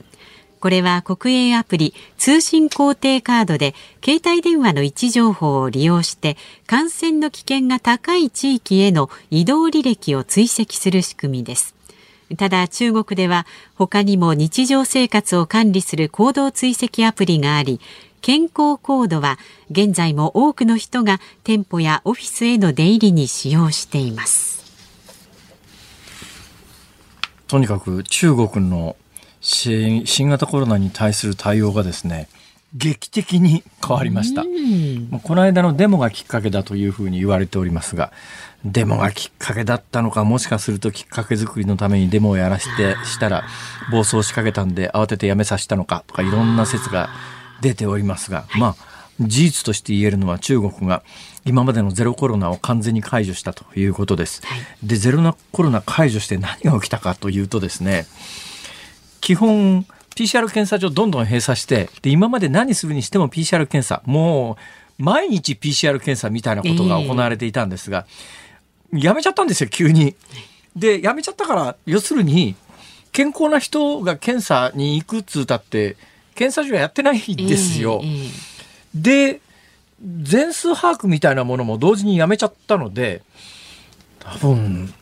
[0.60, 11.74] これは国営アプリ通信工程カードで携帯電話の位置情報を利用して感染の危険が高い地域への移動履歴を追跡する仕組みです。
[12.36, 17.80] ただ中国では他にも日常生活を管理する行動追跡アプリがあり
[18.20, 19.38] 健康コードは
[19.70, 24.64] 現在も多くの人が店舗やオフィスへの出入りに使用しています
[27.48, 28.96] とにかく中国の
[29.40, 32.28] 新型コロナに対する対応がですね
[32.74, 34.44] 劇的に変わりました。
[35.22, 38.12] この間のデモがきっかけだというふうに言われておりますが、
[38.64, 43.44] デモがきっかけだったのか、もしかするときっかけ作りのためにデモをやらしてしたら、
[43.90, 47.10] 暴走しかけたんで慌ててやめさせたのかとか、いろんな説が
[47.60, 48.76] 出ておりますが、まあ、
[49.20, 51.02] 事実として言えるのは中国が
[51.44, 54.42] 今までのゼロコロナを完全に解除したということです。
[54.82, 58.06] で、ゼロコロナ解除して何が起きたかというとですね、
[59.20, 59.86] 基本
[60.16, 64.58] PCR 検査場どんどん閉鎖してで今まで何するにしても PCR 検査も
[64.98, 68.06] う毎日 PCR 検査みたいなことが行われていたんですが、
[68.92, 70.14] えー、やめちゃったんですよ急に。
[70.76, 72.54] でやめちゃったから要するに
[73.12, 75.96] 健康な人が検査に行くっつうたって
[76.40, 78.00] 検査所はやってないんですよ。
[78.02, 79.40] えーえー、で
[80.22, 83.20] 全数把握みたいなものも同時にやめちゃったので
[84.18, 84.94] 多分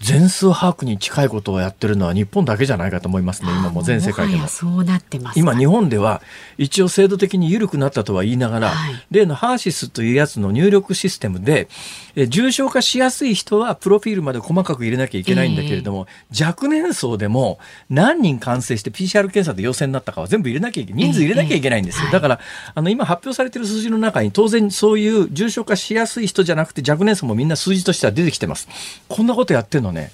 [0.00, 4.46] 全数把握に近いことをやってるのは日本だけじゃないかと思いますね、今も全世界でも。
[4.48, 5.38] そうなってます。
[5.38, 6.22] 今、日本では
[6.58, 11.68] 一応制度的に緩くなったとは言いながら、はい、例のハーシスというやつの入力システムで、
[12.16, 17.58] え重症化しやすい人はプロフィールまで細かく入れなきゃいけないんだけれども、えー、若年層でも
[17.90, 22.06] 何人感染して PCR 検査で陽性になったかは全部入れなきゃいけない、人数入れなきゃいけないんですよ。
[22.06, 22.40] えー、だから、
[22.74, 28.66] あの、今発表されている数字の中に当然そういう重症化しやすい人じゃなくて若年層もみんな数字としては出てきてます。
[29.08, 30.12] こんなことやってるのね。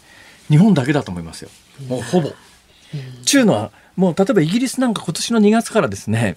[0.48, 1.50] 日本だけだと思いますよ。
[1.88, 2.32] もうほぼ。
[3.24, 6.36] ちゅうのは、もう例えばイギリスなんか今年の2月からですね、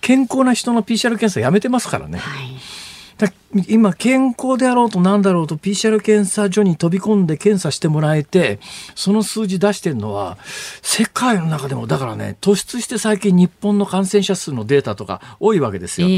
[0.00, 2.18] 健康な人の PCR 検査やめてますからね。
[2.18, 2.83] はい
[3.68, 8.58] 今健康であろうと何だろうと PCR 検査所に飛び込んで検査してもらえて
[8.96, 10.38] その数字出してるのは
[10.82, 16.08] 世界の中でもだからね突出して最近日本の感染者数のデータとか多いわけですよ。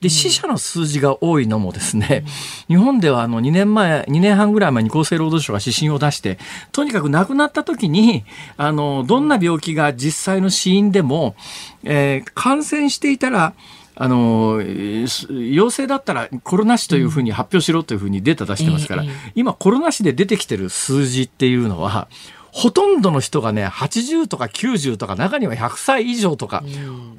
[0.00, 2.24] で死者の数字が多いのもですね
[2.68, 6.38] 日本ではあの2年前2年半ぐらい前に厚生労働省が指針を出して
[6.72, 8.24] とにかく亡くなった時に
[8.58, 11.36] あのどんな病気が実際の死因でも、
[11.84, 13.54] えー、感染していたら
[13.94, 19.10] あの陽性だったらコロナ死というふうに発表しろというふうにデータ出してますから、うん。
[19.34, 22.08] 今コロナ死で出てきてる数字っていうのは
[22.52, 26.62] ほとんどの人がね80とか90とか中には100歳以上とか、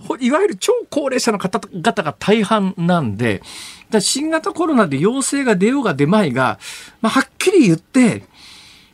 [0.10, 3.42] うん、いわゆる超高齢者の方々が大半なんで
[4.00, 6.60] 新型コロナで陽性が出ようが出まいが、
[7.02, 8.24] まあ、はっきり言って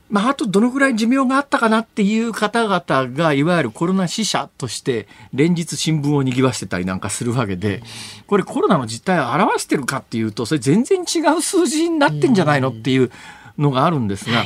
[0.10, 2.84] まあ、あとどのぐらい寿命があったかなっていう方々
[3.16, 7.84] が、いわゆるコロナ死者として連日新聞を賑わしてたりなんかするわけで、
[8.26, 13.12] これコロナの実態を表してるかっていうと、それ全然違う数字になってんじゃないのっていう
[13.58, 14.46] のがあるんですが、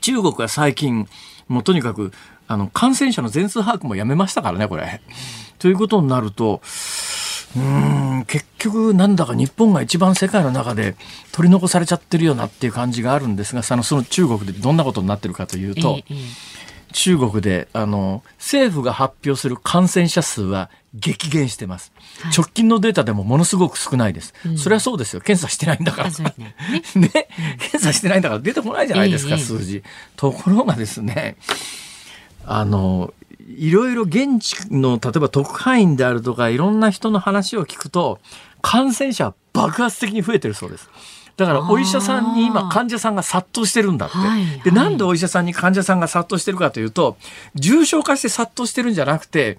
[0.00, 1.08] 中国は最近、
[1.48, 2.12] もうとにかく、
[2.46, 5.00] あの、感染者の全数把握もやめましたからね、これ。
[5.58, 6.60] ということになると、
[7.56, 10.96] うん結局なんだか日本が一番世界の中で
[11.32, 16.14] 取り残されちゃってるよなっていう感じがあるんですがそのその中国でどんなことになってるかというと、ええ、
[16.92, 25.20] 中国であの政府が発表する感染者数は激減してます、はい、直近のデータでもものすごく少ないです、うん、それはそうですよ。
[25.20, 26.10] 検査してないんだから。
[26.36, 26.54] ね。
[26.94, 27.08] ね、
[27.58, 29.82] 検査してないんだから出てこないじゃないですか、え、数字。
[30.16, 31.36] ところがですね
[32.44, 33.12] あの
[33.56, 38.20] いろいろ現地の例えば特派員であるとかいろんな人の話を聞くと
[38.60, 40.88] 感染者爆発的に増えてるそうです。
[41.38, 44.18] だからお医者さんに今患者さんが殺到してるんだって。
[44.18, 47.16] はいはい、で、なんでお医者さんに患者さんが殺到してるかというと、
[47.54, 49.56] 重症化して殺到してるんじゃなくて、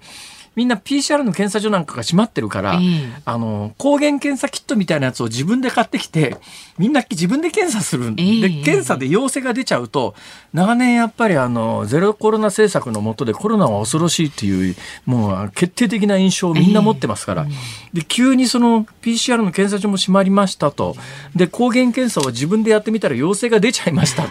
[0.56, 6.36] みんな PCR の検査所なんかが閉まってるから、えー、あの抗原検査キットみたいなやつを自分で買ってきて
[6.76, 8.16] みんな自分で検査するん。
[8.16, 8.26] で、え。
[8.26, 10.14] ー、検査で陽性が出ちゃうと
[10.52, 14.76] 長年やっぱりあのゼロコロナ政策のもとでコロナは恐ろしいっていう
[15.06, 20.96] もう決定的な印象をみんな持ってますから、えー、で急にその PCR の検査所も閉まりましたと。
[21.36, 24.30] で抗原検査を自分でやってみたら陽性が出ちゃいましたと。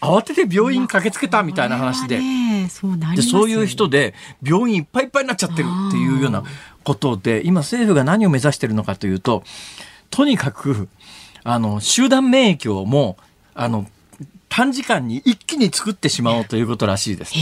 [0.00, 2.20] 慌てて病院駆けつけたみたいな話で。
[2.68, 6.44] そうなでそういう人で病院いっぱいいっぱいになっちゃってるっていうような
[6.84, 9.42] ことで今政府が何を目指してるのかというと
[10.10, 10.88] とにかく
[11.42, 13.22] あの集団免疫をもう
[13.54, 13.86] あの
[14.50, 17.34] 短時間に一気に作ってしまおうということらしいです。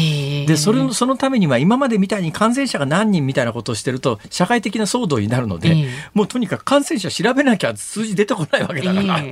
[0.47, 9.23] で、それそのためには今までみたいに感染者が何人みたいなことをしてると社会的な騒動になるので、もうとにかく感染者調べなきゃ数字出てこないわけだから。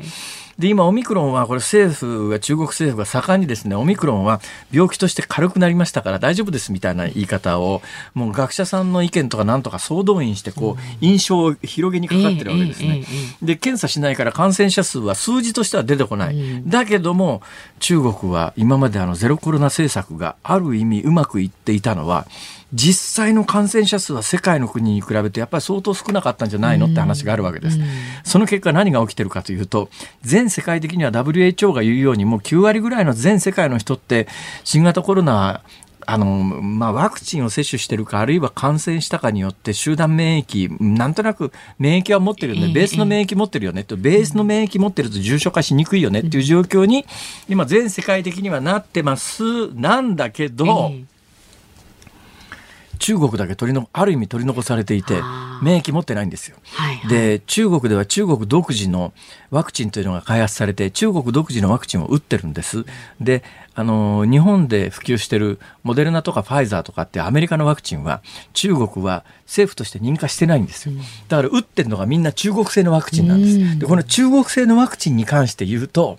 [0.59, 4.41] で、今、オミクロンは、これ政府が、中国政府が盛んにですね、オミクロンは
[4.73, 7.83] 病気として軽くなりましたから大丈夫ですみたいな言い方を、
[8.15, 13.05] もう学者さんの意見とかなんとか総動員して、こう、印象を広げにかかってるわけですね。
[13.43, 16.63] で、検査しないから感染者数は数字としては出てこない。
[16.67, 17.43] だけども、
[17.79, 22.27] 中国は今まであのゼロコロナ政策がある意味うまくいっていたのは、
[22.73, 27.79] 実際の感染者数は世界の国に比べてやっぱり相当少なかったんじゃないのって話があるわけです。
[28.25, 29.89] その結果何が起きてるかというと、
[30.23, 34.27] 全世界的には WHO が言うようにもう9割ぐらいの全世界の人って
[34.65, 35.63] 新型コロナ
[36.07, 47.05] あの、まあ、ワクチンを接種してるか、あるいは感染したかによって集団免疫、なんとなく免疫は持ってるよね、ベースの免疫持ってるよねと、ベースの免疫持ってると重症化しにくいよねっていう状況に、
[47.49, 49.75] 今全世界的にはなってます。
[49.75, 50.93] なんだけど、
[52.97, 55.21] 中国だけ取りのある意味取り残されていて
[55.63, 56.57] 免疫持ってないんですよ。
[56.65, 59.13] はいはい、で中国では中国独自の
[59.51, 62.85] ワクチンというのが開発されて中国独自のワクチンを打ってるんです。
[63.21, 63.43] で
[63.75, 68.23] あの日本で普及してるモデルナとかファイザーとかってアメリカのワクチンは
[68.55, 70.95] 中国は政府として認可してないんですよ。
[71.29, 73.79] だから打ってるのがみんな中国製のワクチンなんです。
[73.79, 76.19] でこの中国製のワクチンに関して言うと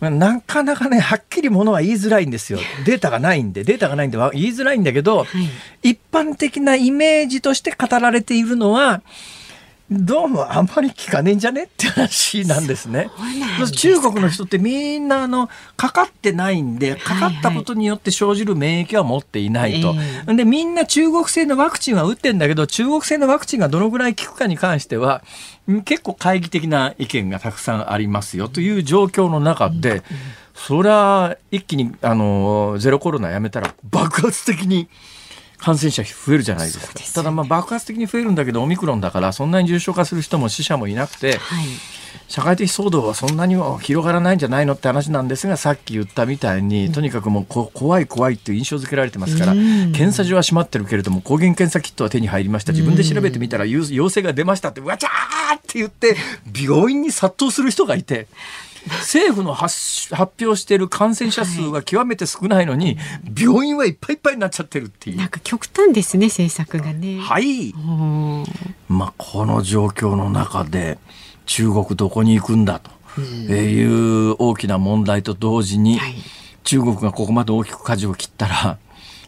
[0.00, 2.60] なかなかね、はっきりものは言いづらいんですよ。
[2.86, 5.24] データがないんで、データがないんで言いづらいんだけど、は
[5.82, 9.02] い、一般的なイメージとして語られているのは、
[9.90, 13.10] どうもあんまり効かねえんじゃねって話なんですね。
[13.64, 19.88] す中国の人ってみんなあのかかってないんでかかったことによって生じる免疫は持っていないと。
[19.88, 25.22] はいはい、でみんな中国製のワクチンは打ってんだけど中国製のワクチンがどのぐらい効くかに関しては
[25.86, 30.02] 結構懐疑的な意見がたくさんありますよという状況の中で、
[30.54, 34.88] そりゃ一気にあのゼロコロナやめたら爆発的に。
[35.58, 36.86] 感染者増えるじゃないですか。
[36.86, 41.64] すね、ただまあ爆発的に増えるんだけどオミクロンだからそんなに重症化する人も死者もいなくて、はい、
[42.28, 52.72] 社会的騒動はそんなには広がらないんじゃないのって話なんですがさっき言ったみたいに、とにかくもう怖い怖いっていう印象付けられてますから、検査所は閉まってるけれども抗原検査キットは手に入りました。
[52.72, 56.16] 自分で調べてみたら陽性が出ましたってわちゃーって言って
[56.54, 58.28] 病院に殺到する人がいて。
[58.86, 63.00] 政府の発発表している感染者数は極めて少ないのに、は
[63.36, 65.16] い、病院はいっぱいいっぱいになっちゃってるっていう。
[65.16, 67.18] なんか極端ですね、政策がね。
[67.18, 67.74] はい。
[68.88, 70.98] まあ、この状況の中で、
[71.46, 76.14] 中国どこに行くんだという大きな問題と同時に、はい、
[76.64, 78.78] 中国がここまで大きく舵を切ったら、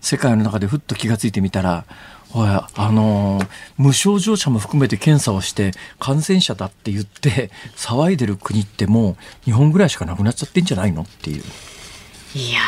[0.00, 1.84] 世界の中でふっと気が付いてみたら、
[2.32, 3.40] あの
[3.76, 11.02] 無症状者も含めて検査をして感染者だって言って騒いでる国ってもう日本ぐらいしかなくなっちゃってんじゃないの？
[11.02, 11.42] っていう。
[12.34, 12.60] いや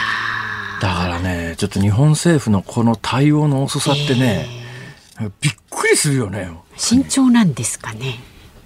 [0.80, 4.48] だからねちょっと日本政府のこの対応の遅さってね、
[5.20, 6.50] えー、びっくりするよね。
[6.76, 8.18] 慎重なんですかね。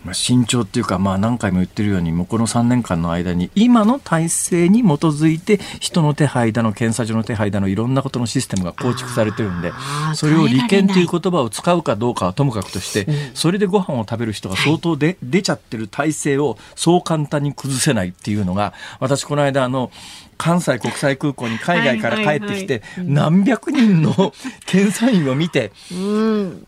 [0.06, 9.72] まあ、慎重っていうか、まあ、何回も言ってるようにもうこの3年間の間に今の体制に基づいて人の手配だの検査所の手配だのいろんなことのシステムが構築されてるんで
[10.14, 19.90] それを利権という言葉を使うかどうかはともかくとして、それでご飯を食べる人が相当で、出ちゃってる体制をそう簡単に崩せないっていうのが私この間あの
[20.38, 24.32] 関西国際空港に海外から帰ってきて何百人の
[24.66, 25.72] 検査員を見て、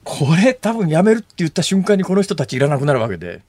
[0.04, 3.42] これ多分やめるって言った瞬間にこの人たちいらなくなるわけで。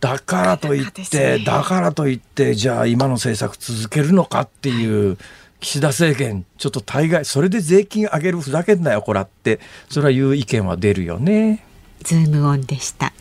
[0.00, 5.18] だからといって、だからといって、じゃあ今の政策続けるのかっていう、
[5.60, 9.60] 岸田政権、ちょっと大概、それで税金上げるふざけんなよ、こらって、
[9.90, 11.64] それはいう意見は出るよね。
[12.02, 13.12] ズームオンでした。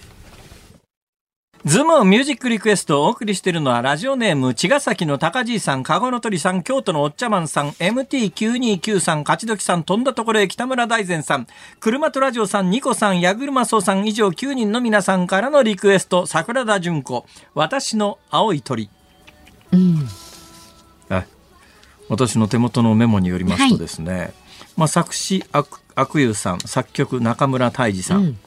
[1.65, 11.47] ズームミュージックリクエストをお送りしているのは、ラジオネーム、茅ヶ崎の高爺さん、かごの鳥さん、京都のおっちゃまんさん、MT929 さん、勝どきさん、飛んだところへ北村大善さん、
[11.79, 18.89] 車とラジオさん、ニコさん、ヤグルマソさん、以上9人の皆さんからのリクエスト、桜田淳子、私の青い鳥。
[19.73, 20.07] うん。
[22.09, 24.33] 私の手元のメモによりますとですね、はい、
[24.75, 28.39] まあ、作詞悪、悪友さん、作曲中村泰治さん、うん、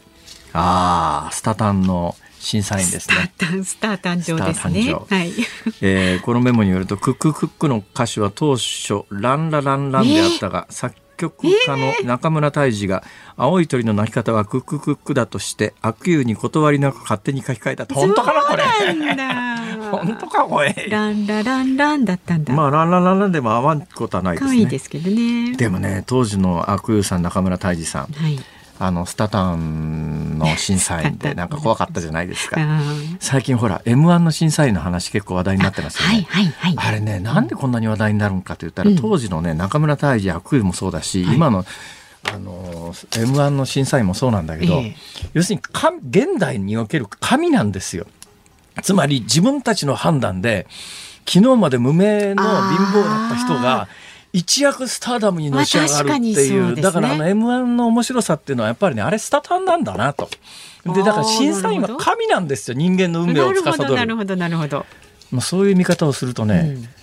[0.52, 3.32] ああ、スタタンの審査員ですね。
[3.64, 4.92] スター誕生ですね。
[4.92, 5.32] はい。
[5.80, 13.04] えー、このメモによると、クッククックの歌詞は当初、ランラランランであったが、えー、作曲家の中村泰治が、
[13.36, 17.86] 青い鳥の鳴き方はクッククックだとして、悪友に断りなく勝手に書き換えた。
[17.94, 18.64] 本当かなこれ？
[19.92, 20.74] 本当かこれ？
[20.90, 22.52] ランラランランだったんだ。
[22.52, 25.54] まあランランランランでも合わんことはないですね可愛いですけどね。
[25.56, 28.40] でもね当時の阿久悠さん中村泰治さんはい。
[28.84, 32.58] あのスタタンの審査員でなんか怖かったじゃないですか。
[33.20, 36.74] 最近ほら m 1の審査員の話結構話題になってますよね、はいはいはい。
[36.76, 38.96] あれねなんでこんなに話題になるのかと言ったら、うん。
[38.96, 41.36] 当時のね中村泰治阿久悠もそうだし、はい。
[41.36, 41.64] 今の
[42.24, 44.96] あの m 1の審査員もそうなんだけど、ええ。
[45.34, 48.06] 要するに神現代における神なんですよ。
[48.82, 50.66] つまり自分たちの判断で
[51.24, 53.86] 昨日まで無名の貧乏だった人が
[54.32, 60.28] 一躍スターダムにのし上がるっていう,、そうですねだからあの m 1の面白さっていうのはやっぱりねあれスタタンなんだなと。
[60.84, 63.88] でだから審査員は神なんですよ人間の運命をなるほ司る。
[63.88, 64.86] どなるほどなるほど。
[65.30, 67.01] まあ、そういう見方をするとね、うん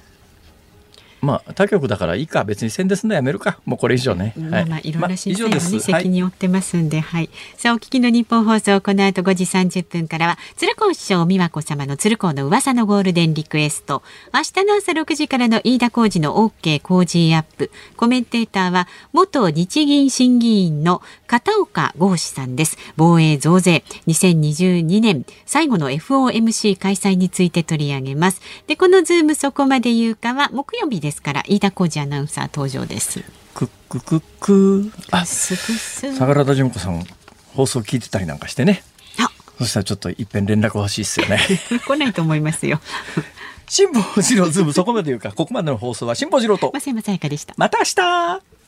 [1.21, 4.33] まあ他局だからいいか別に宣伝するのやめるかもうこれ以上ね。
[4.37, 7.29] まあまあいろいろ審査員もね、まあ責任を負ってますんで、はい。
[7.57, 14.01] さあお聞きのニッポン放送この後5時30分からは鶴光師匠美和子様の鶴光の噂のゴールデンリクエスト。
[14.33, 17.71] 明日の朝6時からの飯田浩二の OK 工事アップ。
[17.97, 22.77] コメンテーターは元日銀審議員の片岡剛士さんです。
[22.95, 28.41] 防衛増税2022年最後の FOMC 開催について取り上げます。
[28.67, 33.23] でこのズームそこまで言うかは木曜日ですから飯田浩司アナウンサー登場です。
[33.53, 34.91] クッククック。
[35.11, 37.03] あすくす桜田淳子さん
[37.55, 38.83] 放送聞いてたりなんかしてね。
[39.19, 39.29] あ。
[39.57, 41.39] そしたらちょっといっぺん連絡欲しいっすよね。
[41.85, 42.79] 来ないと思いますよ。
[43.67, 45.31] 辛坊治郎ズームそこまで言うか。
[45.31, 46.71] ここまでの放送は辛坊治郎と。
[46.73, 47.53] 増山さやかでした。
[47.57, 48.58] また明日